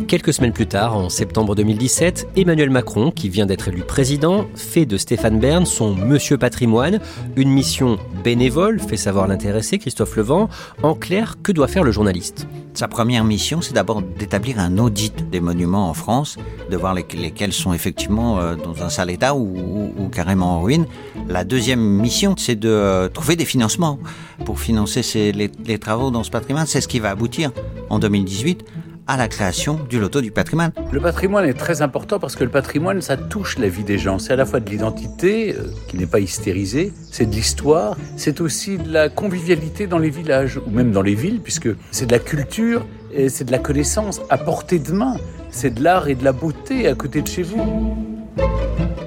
Quelques 0.08 0.32
semaines 0.32 0.54
plus 0.54 0.66
tard, 0.66 0.96
en 0.96 1.10
septembre 1.10 1.54
2017, 1.54 2.30
Emmanuel 2.34 2.70
Macron, 2.70 3.10
qui 3.10 3.28
vient 3.28 3.44
d'être 3.44 3.68
élu 3.68 3.82
président, 3.82 4.46
fait 4.54 4.86
de 4.86 4.96
Stéphane 4.96 5.38
Bern 5.38 5.66
son 5.66 5.94
Monsieur 5.94 6.38
Patrimoine, 6.38 6.98
une 7.36 7.50
mission 7.50 7.98
bénévole, 8.24 8.80
fait 8.80 8.96
savoir 8.96 9.28
l'intéressé 9.28 9.76
Christophe 9.76 10.16
Levent. 10.16 10.48
En 10.82 10.94
clair, 10.94 11.36
que 11.42 11.52
doit 11.52 11.68
faire 11.68 11.84
le 11.84 11.92
journaliste? 11.92 12.46
Sa 12.72 12.88
première 12.88 13.22
mission, 13.22 13.60
c'est 13.60 13.74
d'abord 13.74 14.00
d'établir 14.00 14.58
un 14.60 14.78
audit 14.78 15.28
des 15.28 15.40
monuments 15.40 15.90
en 15.90 15.94
France, 15.94 16.38
de 16.70 16.76
voir 16.78 16.94
lesquels 16.94 17.52
sont 17.52 17.74
effectivement 17.74 18.40
euh, 18.40 18.56
dans 18.56 18.82
un 18.82 18.88
sale 18.88 19.10
état 19.10 19.34
ou, 19.34 20.08
carrément 20.10 20.56
en 20.56 20.62
ruine. 20.62 20.86
La 21.28 21.44
deuxième 21.44 21.82
mission, 21.82 22.34
c'est 22.38 22.56
de 22.56 22.70
euh, 22.70 23.08
trouver 23.08 23.36
des 23.36 23.44
financements 23.44 23.98
pour 24.46 24.58
financer 24.58 25.02
ces, 25.02 25.32
les 25.32 25.78
travaux 25.78 26.10
dans 26.10 26.24
ce 26.24 26.30
patrimoine. 26.30 26.64
C'est 26.64 26.80
ce 26.80 26.88
qui 26.88 26.98
va 26.98 27.10
aboutir 27.10 27.52
en 27.90 27.98
2018 27.98 28.64
à 29.08 29.16
la 29.16 29.26
création 29.26 29.80
du 29.88 29.98
loto 29.98 30.20
du 30.20 30.30
patrimoine. 30.30 30.70
Le 30.92 31.00
patrimoine 31.00 31.46
est 31.46 31.54
très 31.54 31.80
important 31.80 32.20
parce 32.20 32.36
que 32.36 32.44
le 32.44 32.50
patrimoine, 32.50 33.00
ça 33.00 33.16
touche 33.16 33.58
la 33.58 33.68
vie 33.68 33.82
des 33.82 33.98
gens. 33.98 34.18
C'est 34.18 34.34
à 34.34 34.36
la 34.36 34.44
fois 34.44 34.60
de 34.60 34.68
l'identité, 34.68 35.56
euh, 35.56 35.64
qui 35.88 35.96
n'est 35.96 36.06
pas 36.06 36.20
hystérisée, 36.20 36.92
c'est 37.10 37.24
de 37.24 37.34
l'histoire, 37.34 37.96
c'est 38.16 38.42
aussi 38.42 38.76
de 38.76 38.92
la 38.92 39.08
convivialité 39.08 39.86
dans 39.86 39.98
les 39.98 40.10
villages, 40.10 40.60
ou 40.64 40.70
même 40.70 40.92
dans 40.92 41.02
les 41.02 41.14
villes, 41.14 41.40
puisque 41.40 41.70
c'est 41.90 42.06
de 42.06 42.12
la 42.12 42.18
culture 42.18 42.86
et 43.12 43.30
c'est 43.30 43.44
de 43.44 43.52
la 43.52 43.58
connaissance 43.58 44.20
à 44.28 44.36
portée 44.36 44.78
de 44.78 44.92
main. 44.92 45.16
C'est 45.50 45.74
de 45.74 45.82
l'art 45.82 46.08
et 46.08 46.14
de 46.14 46.22
la 46.22 46.32
beauté 46.32 46.86
à 46.86 46.94
côté 46.94 47.22
de 47.22 47.26
chez 47.26 47.42
vous. 47.42 47.96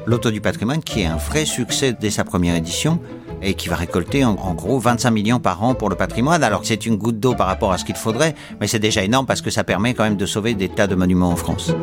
Loto 0.08 0.32
du 0.32 0.42
patrimoine, 0.42 0.82
qui 0.82 1.02
est 1.02 1.06
un 1.06 1.18
vrai 1.18 1.46
succès 1.46 1.94
dès 1.94 2.10
sa 2.10 2.24
première 2.24 2.56
édition, 2.56 3.00
et 3.42 3.54
qui 3.54 3.70
va 3.70 3.76
récolter 3.76 4.26
en, 4.26 4.36
gros 4.54 4.80
25 4.80 5.12
millions 5.12 5.40
par 5.40 5.64
an 5.64 5.76
pour 5.76 5.90
le 5.90 5.96
patrimoine, 5.96 6.44
alors 6.44 6.62
que 6.62 6.68
c'est 6.68 6.86
une 6.86 6.96
goutte 6.96 7.20
d'eau 7.20 7.36
par 7.36 7.48
rapport 7.48 7.72
à 7.72 7.78
ce 7.78 7.86
qu'il 7.86 7.96
faudrait, 7.96 8.36
mais 8.60 8.68
c'est 8.68 8.80
déjà 8.80 9.04
énorme 9.04 9.26
parce 9.26 9.42
que 9.42 9.50
ça 9.50 9.64
permet 9.64 9.94
quand 9.94 10.04
même 10.04 10.18
de 10.18 10.26
sauver 10.26 10.54
des 10.54 10.70
tas 10.70 10.88
de 10.88 10.96
monuments 10.96 11.30
en 11.30 11.36
France. 11.36 11.74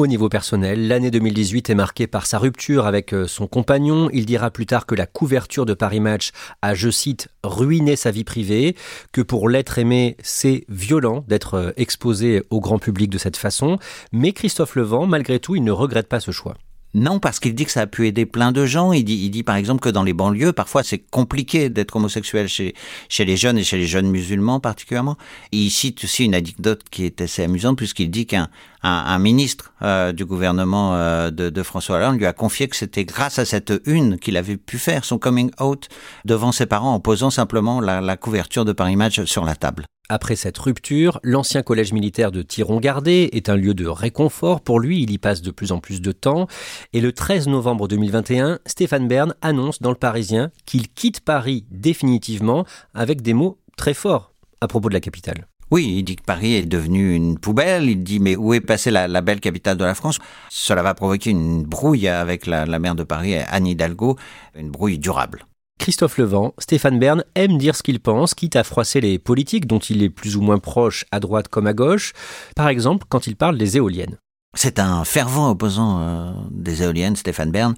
Au 0.00 0.06
niveau 0.06 0.30
personnel, 0.30 0.88
l'année 0.88 1.10
2018 1.10 1.68
est 1.68 1.74
marquée 1.74 2.06
par 2.06 2.24
sa 2.24 2.38
rupture 2.38 2.86
avec 2.86 3.12
euh, 3.12 3.26
son 3.26 3.46
compagnon. 3.46 4.08
Il 4.14 4.24
dira 4.24 4.50
plus 4.50 4.64
tard 4.64 4.86
que 4.86 4.94
la 4.94 5.04
couverture 5.04 5.66
de 5.66 5.74
Paris 5.74 6.00
Match 6.00 6.30
a, 6.62 6.74
je 6.74 6.88
cite, 6.88 7.28
ruiné 7.44 7.96
sa 7.96 8.10
vie 8.10 8.24
privée, 8.24 8.76
que 9.12 9.20
pour 9.20 9.50
l'être 9.50 9.78
aimé, 9.78 10.16
c'est 10.22 10.64
violent 10.70 11.22
d'être 11.28 11.52
euh, 11.52 11.72
exposé 11.76 12.42
au 12.48 12.60
grand 12.60 12.78
public 12.78 13.10
de 13.10 13.18
cette 13.18 13.36
façon. 13.36 13.78
Mais 14.10 14.32
Christophe 14.32 14.74
Levent, 14.74 15.06
malgré 15.06 15.38
tout, 15.38 15.54
il 15.54 15.64
ne 15.64 15.70
regrette 15.70 16.08
pas 16.08 16.20
ce 16.20 16.30
choix. 16.30 16.54
Non, 16.92 17.20
parce 17.20 17.38
qu'il 17.38 17.54
dit 17.54 17.64
que 17.64 17.70
ça 17.70 17.82
a 17.82 17.86
pu 17.86 18.08
aider 18.08 18.26
plein 18.26 18.50
de 18.50 18.66
gens. 18.66 18.92
Il 18.92 19.04
dit, 19.04 19.14
il 19.24 19.30
dit 19.30 19.44
par 19.44 19.54
exemple 19.54 19.80
que 19.80 19.88
dans 19.88 20.02
les 20.02 20.12
banlieues, 20.12 20.52
parfois 20.52 20.82
c'est 20.82 20.98
compliqué 20.98 21.70
d'être 21.70 21.96
homosexuel 21.96 22.48
chez, 22.48 22.74
chez 23.08 23.24
les 23.24 23.36
jeunes 23.36 23.58
et 23.58 23.64
chez 23.64 23.76
les 23.76 23.86
jeunes 23.86 24.10
musulmans 24.10 24.58
particulièrement. 24.58 25.16
il 25.52 25.70
cite 25.70 26.02
aussi 26.02 26.24
une 26.24 26.34
anecdote 26.34 26.82
qui 26.90 27.04
est 27.04 27.20
assez 27.20 27.44
amusante 27.44 27.76
puisqu'il 27.76 28.10
dit 28.10 28.26
qu'un 28.26 28.48
un, 28.82 28.90
un, 28.90 29.18
ministre 29.18 29.72
euh, 29.82 30.12
du 30.12 30.24
gouvernement 30.24 30.94
euh, 30.94 31.30
de, 31.30 31.50
de, 31.50 31.62
François 31.62 31.96
Hollande 31.96 32.18
lui 32.18 32.26
a 32.26 32.32
confié 32.32 32.66
que 32.66 32.76
c'était 32.76 33.04
grâce 33.04 33.38
à 33.38 33.44
cette 33.44 33.72
une 33.86 34.18
qu'il 34.18 34.36
avait 34.36 34.56
pu 34.56 34.78
faire 34.78 35.04
son 35.04 35.18
coming 35.18 35.50
out 35.60 35.88
devant 36.24 36.50
ses 36.50 36.66
parents 36.66 36.94
en 36.94 37.00
posant 37.00 37.30
simplement 37.30 37.80
la, 37.80 38.00
la 38.00 38.16
couverture 38.16 38.64
de 38.64 38.72
Paris 38.72 38.96
Match 38.96 39.22
sur 39.24 39.44
la 39.44 39.54
table. 39.54 39.84
Après 40.12 40.34
cette 40.34 40.58
rupture, 40.58 41.20
l'ancien 41.22 41.62
collège 41.62 41.92
militaire 41.92 42.32
de 42.32 42.42
Thiron-Gardé 42.42 43.28
est 43.32 43.48
un 43.48 43.54
lieu 43.54 43.74
de 43.74 43.86
réconfort 43.86 44.60
pour 44.60 44.80
lui, 44.80 45.04
il 45.04 45.12
y 45.12 45.18
passe 45.18 45.40
de 45.40 45.52
plus 45.52 45.70
en 45.70 45.78
plus 45.78 46.00
de 46.00 46.10
temps. 46.10 46.48
Et 46.92 47.00
le 47.00 47.12
13 47.12 47.46
novembre 47.46 47.86
2021, 47.86 48.58
Stéphane 48.66 49.06
Bern 49.06 49.36
annonce 49.40 49.80
dans 49.80 49.90
le 49.90 49.94
Parisien 49.94 50.50
qu'il 50.66 50.88
quitte 50.88 51.20
Paris 51.20 51.64
définitivement 51.70 52.64
avec 52.92 53.22
des 53.22 53.34
mots 53.34 53.60
très 53.76 53.94
forts 53.94 54.32
à 54.60 54.66
propos 54.66 54.88
de 54.88 54.94
la 54.94 55.00
capitale. 55.00 55.46
Oui, 55.70 55.94
il 55.98 56.02
dit 56.02 56.16
que 56.16 56.24
Paris 56.24 56.54
est 56.54 56.66
devenu 56.66 57.14
une 57.14 57.38
poubelle. 57.38 57.88
Il 57.88 58.02
dit 58.02 58.18
mais 58.18 58.34
où 58.34 58.52
est 58.52 58.60
passée 58.60 58.90
la, 58.90 59.06
la 59.06 59.20
belle 59.20 59.38
capitale 59.38 59.76
de 59.76 59.84
la 59.84 59.94
France? 59.94 60.18
Cela 60.48 60.82
va 60.82 60.94
provoquer 60.94 61.30
une 61.30 61.62
brouille 61.62 62.08
avec 62.08 62.46
la, 62.46 62.66
la 62.66 62.80
maire 62.80 62.96
de 62.96 63.04
Paris, 63.04 63.36
Anne 63.36 63.68
Hidalgo, 63.68 64.16
une 64.56 64.72
brouille 64.72 64.98
durable. 64.98 65.46
Christophe 65.80 66.18
Levent, 66.18 66.52
Stéphane 66.58 66.98
Bern 66.98 67.24
aime 67.34 67.56
dire 67.56 67.74
ce 67.74 67.82
qu'il 67.82 68.00
pense, 68.00 68.34
quitte 68.34 68.54
à 68.54 68.64
froisser 68.64 69.00
les 69.00 69.18
politiques 69.18 69.66
dont 69.66 69.78
il 69.78 70.02
est 70.02 70.10
plus 70.10 70.36
ou 70.36 70.42
moins 70.42 70.58
proche 70.58 71.06
à 71.10 71.20
droite 71.20 71.48
comme 71.48 71.66
à 71.66 71.72
gauche, 71.72 72.12
par 72.54 72.68
exemple 72.68 73.06
quand 73.08 73.26
il 73.26 73.34
parle 73.34 73.56
des 73.56 73.78
éoliennes. 73.78 74.18
C'est 74.54 74.78
un 74.78 75.04
fervent 75.04 75.50
opposant 75.50 76.00
euh, 76.00 76.32
des 76.50 76.82
éoliennes, 76.82 77.16
Stéphane 77.16 77.50
Bern. 77.50 77.74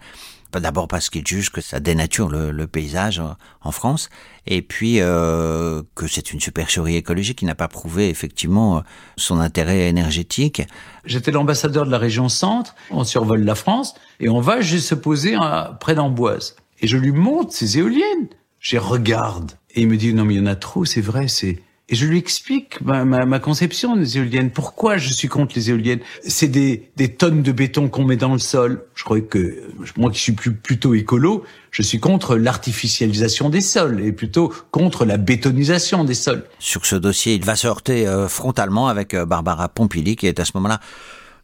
D'abord 0.52 0.86
parce 0.88 1.08
qu'il 1.08 1.26
juge 1.26 1.50
que 1.50 1.62
ça 1.62 1.80
dénature 1.80 2.28
le, 2.28 2.50
le 2.50 2.66
paysage 2.66 3.22
en 3.62 3.70
France, 3.70 4.10
et 4.46 4.60
puis 4.60 5.00
euh, 5.00 5.82
que 5.94 6.06
c'est 6.06 6.32
une 6.32 6.40
supercherie 6.40 6.96
écologique 6.96 7.38
qui 7.38 7.46
n'a 7.46 7.54
pas 7.54 7.68
prouvé 7.68 8.10
effectivement 8.10 8.82
son 9.16 9.38
intérêt 9.40 9.88
énergétique. 9.88 10.60
J'étais 11.06 11.30
l'ambassadeur 11.30 11.86
de 11.86 11.90
la 11.90 11.96
région 11.96 12.28
Centre, 12.28 12.74
on 12.90 13.04
survole 13.04 13.44
la 13.44 13.54
France, 13.54 13.94
et 14.20 14.28
on 14.28 14.40
va 14.40 14.60
juste 14.60 14.88
se 14.88 14.94
poser 14.94 15.36
à, 15.36 15.78
près 15.80 15.94
d'Amboise. 15.94 16.56
Et 16.82 16.88
je 16.88 16.96
lui 16.98 17.12
montre 17.12 17.52
ces 17.52 17.78
éoliennes. 17.78 18.28
Je 18.58 18.76
regarde. 18.76 19.52
Et 19.74 19.82
il 19.82 19.88
me 19.88 19.96
dit, 19.96 20.12
non, 20.12 20.24
mais 20.24 20.34
il 20.34 20.40
y 20.40 20.42
en 20.42 20.46
a 20.46 20.56
trop, 20.56 20.84
c'est 20.84 21.00
vrai, 21.00 21.28
c'est... 21.28 21.58
Et 21.88 21.94
je 21.94 22.06
lui 22.06 22.16
explique 22.16 22.80
ma, 22.80 23.04
ma, 23.04 23.26
ma, 23.26 23.38
conception 23.38 23.96
des 23.96 24.16
éoliennes. 24.16 24.50
Pourquoi 24.50 24.96
je 24.96 25.12
suis 25.12 25.28
contre 25.28 25.54
les 25.56 25.68
éoliennes? 25.68 25.98
C'est 26.26 26.48
des, 26.48 26.90
des, 26.96 27.12
tonnes 27.12 27.42
de 27.42 27.52
béton 27.52 27.88
qu'on 27.88 28.04
met 28.04 28.16
dans 28.16 28.32
le 28.32 28.38
sol. 28.38 28.86
Je 28.94 29.04
crois 29.04 29.20
que 29.20 29.62
moi 29.96 30.10
qui 30.10 30.20
suis 30.20 30.32
plus, 30.32 30.54
plutôt 30.54 30.94
écolo, 30.94 31.44
je 31.70 31.82
suis 31.82 32.00
contre 32.00 32.36
l'artificialisation 32.36 33.50
des 33.50 33.60
sols 33.60 34.00
et 34.00 34.12
plutôt 34.12 34.54
contre 34.70 35.04
la 35.04 35.18
bétonisation 35.18 36.04
des 36.04 36.14
sols. 36.14 36.44
Sur 36.60 36.86
ce 36.86 36.96
dossier, 36.96 37.34
il 37.34 37.44
va 37.44 37.56
se 37.56 37.66
heurter 37.66 38.06
euh, 38.06 38.26
frontalement 38.26 38.88
avec 38.88 39.12
euh, 39.12 39.26
Barbara 39.26 39.68
Pompili, 39.68 40.16
qui 40.16 40.26
est 40.26 40.40
à 40.40 40.44
ce 40.46 40.52
moment-là 40.54 40.80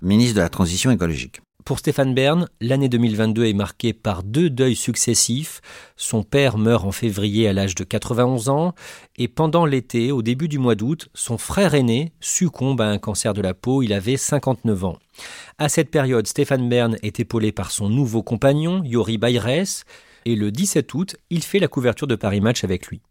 ministre 0.00 0.36
de 0.36 0.40
la 0.40 0.48
Transition 0.48 0.90
écologique. 0.90 1.40
Pour 1.68 1.80
Stéphane 1.80 2.14
Bern, 2.14 2.48
l'année 2.62 2.88
2022 2.88 3.44
est 3.44 3.52
marquée 3.52 3.92
par 3.92 4.22
deux 4.22 4.48
deuils 4.48 4.74
successifs. 4.74 5.60
Son 5.96 6.22
père 6.22 6.56
meurt 6.56 6.86
en 6.86 6.92
février 6.92 7.46
à 7.46 7.52
l'âge 7.52 7.74
de 7.74 7.84
91 7.84 8.48
ans 8.48 8.74
et 9.18 9.28
pendant 9.28 9.66
l'été, 9.66 10.10
au 10.10 10.22
début 10.22 10.48
du 10.48 10.58
mois 10.58 10.76
d'août, 10.76 11.10
son 11.12 11.36
frère 11.36 11.74
aîné 11.74 12.14
succombe 12.20 12.80
à 12.80 12.88
un 12.88 12.96
cancer 12.96 13.34
de 13.34 13.42
la 13.42 13.52
peau, 13.52 13.82
il 13.82 13.92
avait 13.92 14.16
59 14.16 14.84
ans. 14.86 14.98
À 15.58 15.68
cette 15.68 15.90
période, 15.90 16.26
Stéphane 16.26 16.70
Bern 16.70 16.96
est 17.02 17.20
épaulé 17.20 17.52
par 17.52 17.70
son 17.70 17.90
nouveau 17.90 18.22
compagnon, 18.22 18.82
Yori 18.82 19.18
Bayrès, 19.18 19.84
et 20.24 20.36
le 20.36 20.50
17 20.50 20.94
août, 20.94 21.16
il 21.28 21.42
fait 21.42 21.58
la 21.58 21.68
couverture 21.68 22.06
de 22.06 22.16
Paris 22.16 22.40
Match 22.40 22.64
avec 22.64 22.86
lui. 22.86 23.02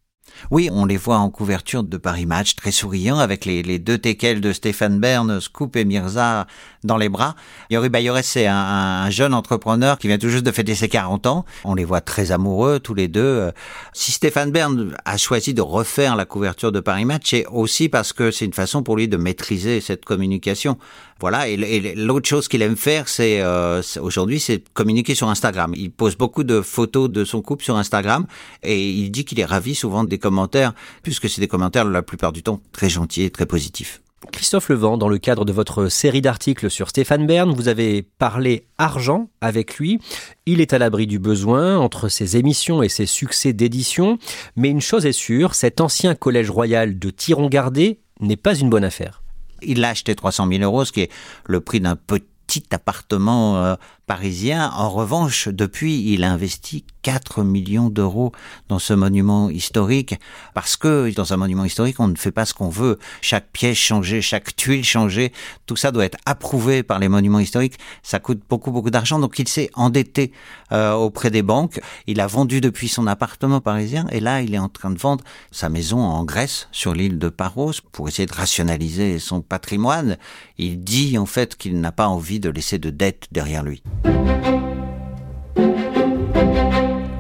Oui, 0.52 0.70
on 0.72 0.86
les 0.86 0.98
voit 0.98 1.18
en 1.18 1.30
couverture 1.30 1.84
de 1.84 1.98
Paris 1.98 2.26
Match, 2.26 2.56
très 2.56 2.72
souriants, 2.72 3.20
avec 3.20 3.46
les, 3.46 3.80
deux 3.80 3.98
teckels 3.98 4.42
de 4.42 4.54
Stéphane 4.54 5.00
Bern, 5.00 5.40
Scoop 5.42 5.76
et 5.76 5.86
Mirza 5.86 6.48
dans 6.84 6.98
les 6.98 7.10
bras. 7.10 7.36
Yori 7.70 7.90
Bayores, 7.90 8.24
c'est 8.24 8.48
un, 8.48 8.56
un, 8.56 9.10
jeune 9.10 9.34
entrepreneur 9.34 9.98
qui 9.98 10.08
vient 10.08 10.18
tout 10.18 10.30
juste 10.30 10.46
de 10.46 10.52
fêter 10.52 10.76
ses 10.76 10.90
40 10.90 11.28
ans. 11.28 11.46
On 11.64 11.76
les 11.76 11.86
voit 11.86 12.02
très 12.02 12.32
amoureux, 12.32 12.80
tous 12.80 12.94
les 12.94 13.08
deux. 13.08 13.52
Si 13.94 14.12
Stéphane 14.12 14.52
Bern 14.52 14.96
a 15.06 15.18
choisi 15.18 15.54
de 15.54 15.62
refaire 15.62 16.16
la 16.16 16.26
couverture 16.26 16.72
de 16.72 16.80
Paris 16.80 17.06
Match, 17.06 17.30
c'est 17.30 17.46
aussi 17.48 17.90
parce 17.90 18.14
que 18.14 18.32
c'est 18.32 18.46
une 18.46 18.54
façon 18.54 18.84
pour 18.84 18.96
lui 18.96 19.08
de 19.08 19.18
maîtriser 19.18 19.82
cette 19.82 20.06
communication. 20.06 20.78
Voilà, 21.20 21.48
et, 21.48 21.96
l'autre 21.96 22.28
chose 22.28 22.48
qu'il 22.48 22.62
aime 22.62 22.76
faire, 22.76 23.10
c'est 23.10 23.42
euh, 23.42 23.82
aujourd'hui, 24.02 24.40
c'est 24.40 24.64
communiquer 24.74 25.16
sur 25.16 25.30
Instagram. 25.30 25.74
Il 25.76 25.92
pose 25.92 26.16
beaucoup 26.16 26.44
de 26.44 26.62
photos 26.62 27.10
de 27.10 27.24
son 27.26 27.42
couple 27.42 27.64
sur 27.64 27.76
Instagram 27.78 28.28
et 28.64 28.90
il 28.90 29.10
dit 29.10 29.26
qu'il 29.26 29.40
est 29.40 29.46
ravi 29.46 29.76
souvent 29.76 30.04
des 30.04 30.20
commentaires, 30.20 30.74
puisque 31.04 31.30
c'est 31.30 31.42
des 31.42 31.48
commentaires 31.48 31.86
la 31.86 32.02
plupart 32.02 32.32
du 32.32 32.44
temps 32.44 32.62
très 32.72 32.90
gentils 32.90 33.24
et 33.24 33.30
très 33.30 33.46
positifs. 33.46 34.02
Christophe 34.32 34.70
Levent, 34.70 34.98
dans 34.98 35.10
le 35.10 35.20
cadre 35.20 35.46
de 35.46 35.52
votre 35.52 35.90
série 35.90 36.22
d'articles 36.22 36.70
sur 36.70 36.90
Stéphane 36.90 37.28
Bern, 37.28 37.52
vous 37.52 37.68
avez 37.68 38.02
parlé 38.02 38.66
argent 38.78 39.30
avec 39.42 39.78
lui. 39.78 40.00
Il 40.46 40.60
est 40.60 40.74
à 40.74 40.80
l'abri 40.80 41.08
du 41.08 41.20
besoin 41.20 41.78
entre 41.78 42.10
ses 42.10 42.36
émissions 42.36 42.82
et 42.82 42.90
ses 42.90 43.06
succès 43.06 43.54
d'édition. 43.54 44.18
Mais 44.56 44.70
une 44.70 44.82
chose 44.82 45.06
est 45.06 45.12
sûre, 45.12 45.56
cet 45.56 45.82
ancien 45.82 46.16
collège 46.16 46.50
royal 46.50 46.98
de 46.98 47.10
Thiron-Gardé 47.10 48.00
n'est 48.20 48.38
pas 48.38 48.56
une 48.56 48.70
bonne 48.70 48.84
affaire. 48.84 49.22
Il 49.62 49.82
l'a 49.82 49.90
acheté 49.90 50.16
300 50.16 50.48
000 50.50 50.64
euros, 50.64 50.86
ce 50.86 50.92
qui 50.92 51.02
est 51.02 51.12
le 51.46 51.60
prix 51.62 51.80
d'un 51.80 51.96
petit 51.96 52.64
appartement 52.72 53.58
euh, 53.58 53.76
parisien. 54.08 54.72
En 54.72 54.90
revanche, 54.90 55.50
depuis, 55.50 56.12
il 56.14 56.24
a 56.24 56.32
investi 56.32 56.86
4 57.04 57.44
millions 57.44 57.90
d'euros 57.90 58.32
dans 58.70 58.80
ce 58.80 58.94
monument 58.94 59.50
historique 59.50 60.16
parce 60.54 60.78
que 60.78 61.14
dans 61.14 61.34
un 61.34 61.38
monument 61.38 61.66
historique, 61.66 62.00
on 62.00 62.08
ne 62.08 62.16
fait 62.16 62.32
pas 62.32 62.46
ce 62.46 62.54
qu'on 62.54 62.70
veut. 62.70 62.98
Chaque 63.22 63.52
pièce 63.52 63.78
changée, 63.78 64.22
chaque 64.22 64.56
tuile 64.56 64.84
changée, 64.84 65.34
tout 65.66 65.76
ça 65.76 65.92
doit 65.92 66.06
être 66.06 66.18
approuvé 66.26 66.84
par 66.84 67.00
les 67.00 67.10
monuments 67.10 67.40
historiques. 67.40 67.78
Ça 68.02 68.20
coûte 68.20 68.42
beaucoup, 68.50 68.72
beaucoup 68.72 68.90
d'argent. 68.90 69.20
Donc 69.20 69.38
il 69.40 69.48
s'est 69.48 69.70
endetté 69.74 70.32
euh, 70.72 70.94
auprès 70.94 71.30
des 71.30 71.44
banques. 71.44 71.82
Il 72.08 72.22
a 72.22 72.28
vendu 72.28 72.62
depuis 72.62 72.88
son 72.88 73.08
appartement 73.08 73.60
parisien 73.60 74.08
et 74.12 74.22
là, 74.22 74.42
il 74.42 74.56
est 74.56 74.60
en 74.60 74.70
train 74.70 74.90
de 74.90 74.98
vendre 74.98 75.24
sa 75.52 75.68
maison 75.68 76.00
en 76.00 76.24
Grèce, 76.24 76.70
sur 76.72 76.94
l'île 76.94 77.20
de 77.20 77.30
Paros, 77.30 77.74
pour 77.92 78.08
essayer 78.08 78.26
de 78.26 78.34
rationaliser 78.34 79.20
son 79.20 79.42
patrimoine. 79.42 80.18
Il 80.58 80.82
dit 80.84 81.18
en 81.18 81.26
fait 81.26 81.58
qu'il 81.58 81.82
n'a 81.82 81.92
pas 81.92 82.08
envie 82.08 82.40
de 82.40 82.50
laisser 82.50 82.80
de 82.80 82.90
dettes 82.90 83.28
derrière 83.32 83.64
lui. 83.64 83.84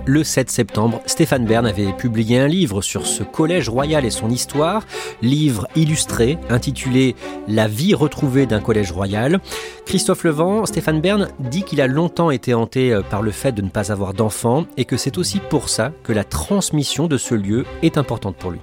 Le 0.09 0.23
7 0.23 0.49
septembre, 0.49 1.01
Stéphane 1.05 1.45
Bern 1.45 1.65
avait 1.65 1.91
publié 1.91 2.39
un 2.39 2.47
livre 2.47 2.81
sur 2.81 3.05
ce 3.05 3.23
collège 3.23 3.67
royal 3.67 4.05
et 4.05 4.09
son 4.09 4.29
histoire, 4.29 4.83
livre 5.21 5.67
illustré 5.75 6.37
intitulé 6.49 7.13
La 7.49 7.67
vie 7.67 7.93
retrouvée 7.93 8.45
d'un 8.45 8.61
collège 8.61 8.93
royal. 8.93 9.41
Christophe 9.85 10.23
Levent, 10.23 10.65
Stéphane 10.65 11.01
Bern 11.01 11.27
dit 11.39 11.63
qu'il 11.63 11.81
a 11.81 11.87
longtemps 11.87 12.31
été 12.31 12.53
hanté 12.53 12.93
euh, 12.93 13.01
par 13.01 13.21
le 13.21 13.31
fait 13.31 13.51
de 13.51 13.61
ne 13.61 13.69
pas 13.69 13.91
avoir 13.91 14.13
d'enfants 14.13 14.65
et 14.77 14.85
que 14.85 14.95
c'est 14.95 15.17
aussi 15.17 15.39
pour 15.39 15.67
ça 15.67 15.91
que 16.03 16.13
la 16.13 16.23
transmission 16.23 17.07
de 17.07 17.17
ce 17.17 17.35
lieu 17.35 17.65
est 17.81 17.97
importante 17.97 18.37
pour 18.37 18.51
lui. 18.51 18.61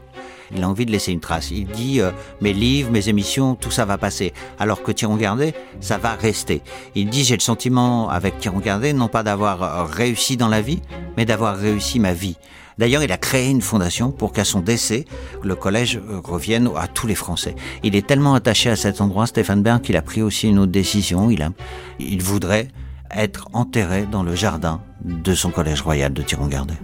Il 0.54 0.62
a 0.62 0.68
envie 0.68 0.86
de 0.86 0.90
laisser 0.92 1.12
une 1.12 1.20
trace. 1.20 1.50
Il 1.50 1.66
dit 1.66 2.00
euh, 2.00 2.10
mes 2.40 2.52
livres, 2.52 2.90
mes 2.90 3.08
émissions, 3.08 3.54
tout 3.54 3.70
ça 3.70 3.84
va 3.84 3.98
passer. 3.98 4.32
Alors 4.58 4.82
que 4.82 4.92
Thierry 4.92 5.16
Gardet, 5.16 5.54
ça 5.80 5.98
va 5.98 6.14
rester. 6.14 6.62
Il 6.94 7.10
dit 7.10 7.24
j'ai 7.24 7.36
le 7.36 7.40
sentiment 7.40 8.08
avec 8.08 8.38
Thierry 8.38 8.60
Gardet 8.60 8.92
non 8.92 9.08
pas 9.08 9.22
d'avoir 9.22 9.62
euh, 9.62 9.84
réussi 9.84 10.36
dans 10.36 10.48
la 10.48 10.60
vie, 10.60 10.80
mais 11.16 11.24
d'avoir 11.24 11.56
réussi 11.56 11.98
ma 11.98 12.12
vie. 12.12 12.36
D'ailleurs, 12.78 13.02
il 13.02 13.12
a 13.12 13.16
créé 13.16 13.50
une 13.50 13.62
fondation 13.62 14.10
pour 14.10 14.32
qu'à 14.32 14.44
son 14.44 14.60
décès, 14.60 15.04
le 15.42 15.54
collège 15.54 15.96
euh, 15.96 16.20
revienne 16.22 16.68
à 16.76 16.88
tous 16.88 17.06
les 17.06 17.14
Français. 17.14 17.54
Il 17.82 17.94
est 17.94 18.06
tellement 18.06 18.34
attaché 18.34 18.70
à 18.70 18.76
cet 18.76 19.00
endroit, 19.00 19.26
Stéphane 19.26 19.62
Bern, 19.62 19.80
qu'il 19.80 19.96
a 19.96 20.02
pris 20.02 20.22
aussi 20.22 20.48
une 20.48 20.58
autre 20.58 20.72
décision. 20.72 21.30
Il, 21.30 21.42
a, 21.42 21.50
il 21.98 22.22
voudrait 22.22 22.68
être 23.14 23.48
enterré 23.52 24.06
dans 24.10 24.22
le 24.22 24.34
jardin 24.34 24.80
de 25.04 25.34
son 25.34 25.50
collège 25.50 25.82
royal 25.82 26.12
de 26.12 26.22
Thierry-Gardet. 26.22 26.74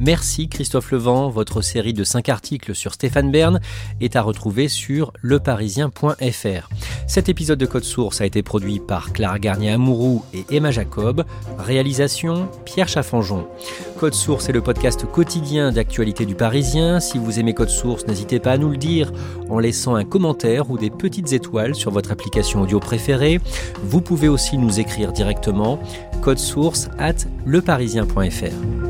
Merci 0.00 0.48
Christophe 0.48 0.92
Levent. 0.92 1.28
Votre 1.28 1.60
série 1.60 1.92
de 1.92 2.04
5 2.04 2.30
articles 2.30 2.74
sur 2.74 2.94
Stéphane 2.94 3.30
Bern 3.30 3.60
est 4.00 4.16
à 4.16 4.22
retrouver 4.22 4.68
sur 4.68 5.12
leparisien.fr. 5.20 6.68
Cet 7.06 7.28
épisode 7.28 7.58
de 7.58 7.66
Code 7.66 7.84
Source 7.84 8.22
a 8.22 8.26
été 8.26 8.42
produit 8.42 8.80
par 8.80 9.12
Clara 9.12 9.38
Garnier-Amouroux 9.38 10.24
et 10.32 10.46
Emma 10.50 10.70
Jacob. 10.70 11.24
Réalisation 11.58 12.48
Pierre 12.64 12.88
Chaffanjon. 12.88 13.46
Code 13.98 14.14
Source 14.14 14.48
est 14.48 14.52
le 14.52 14.62
podcast 14.62 15.04
quotidien 15.04 15.70
d'actualité 15.70 16.24
du 16.24 16.34
Parisien. 16.34 16.98
Si 16.98 17.18
vous 17.18 17.38
aimez 17.38 17.52
Code 17.52 17.68
Source, 17.68 18.06
n'hésitez 18.06 18.40
pas 18.40 18.52
à 18.52 18.58
nous 18.58 18.70
le 18.70 18.78
dire 18.78 19.12
en 19.50 19.58
laissant 19.58 19.96
un 19.96 20.04
commentaire 20.04 20.70
ou 20.70 20.78
des 20.78 20.88
petites 20.88 21.34
étoiles 21.34 21.74
sur 21.74 21.90
votre 21.90 22.10
application 22.10 22.62
audio 22.62 22.80
préférée. 22.80 23.38
Vous 23.82 24.00
pouvez 24.00 24.28
aussi 24.28 24.56
nous 24.56 24.80
écrire 24.80 25.12
directement 25.12 25.78
code 26.22 26.38
source 26.38 26.88
at 26.98 27.26
leparisien.fr. 27.44 28.89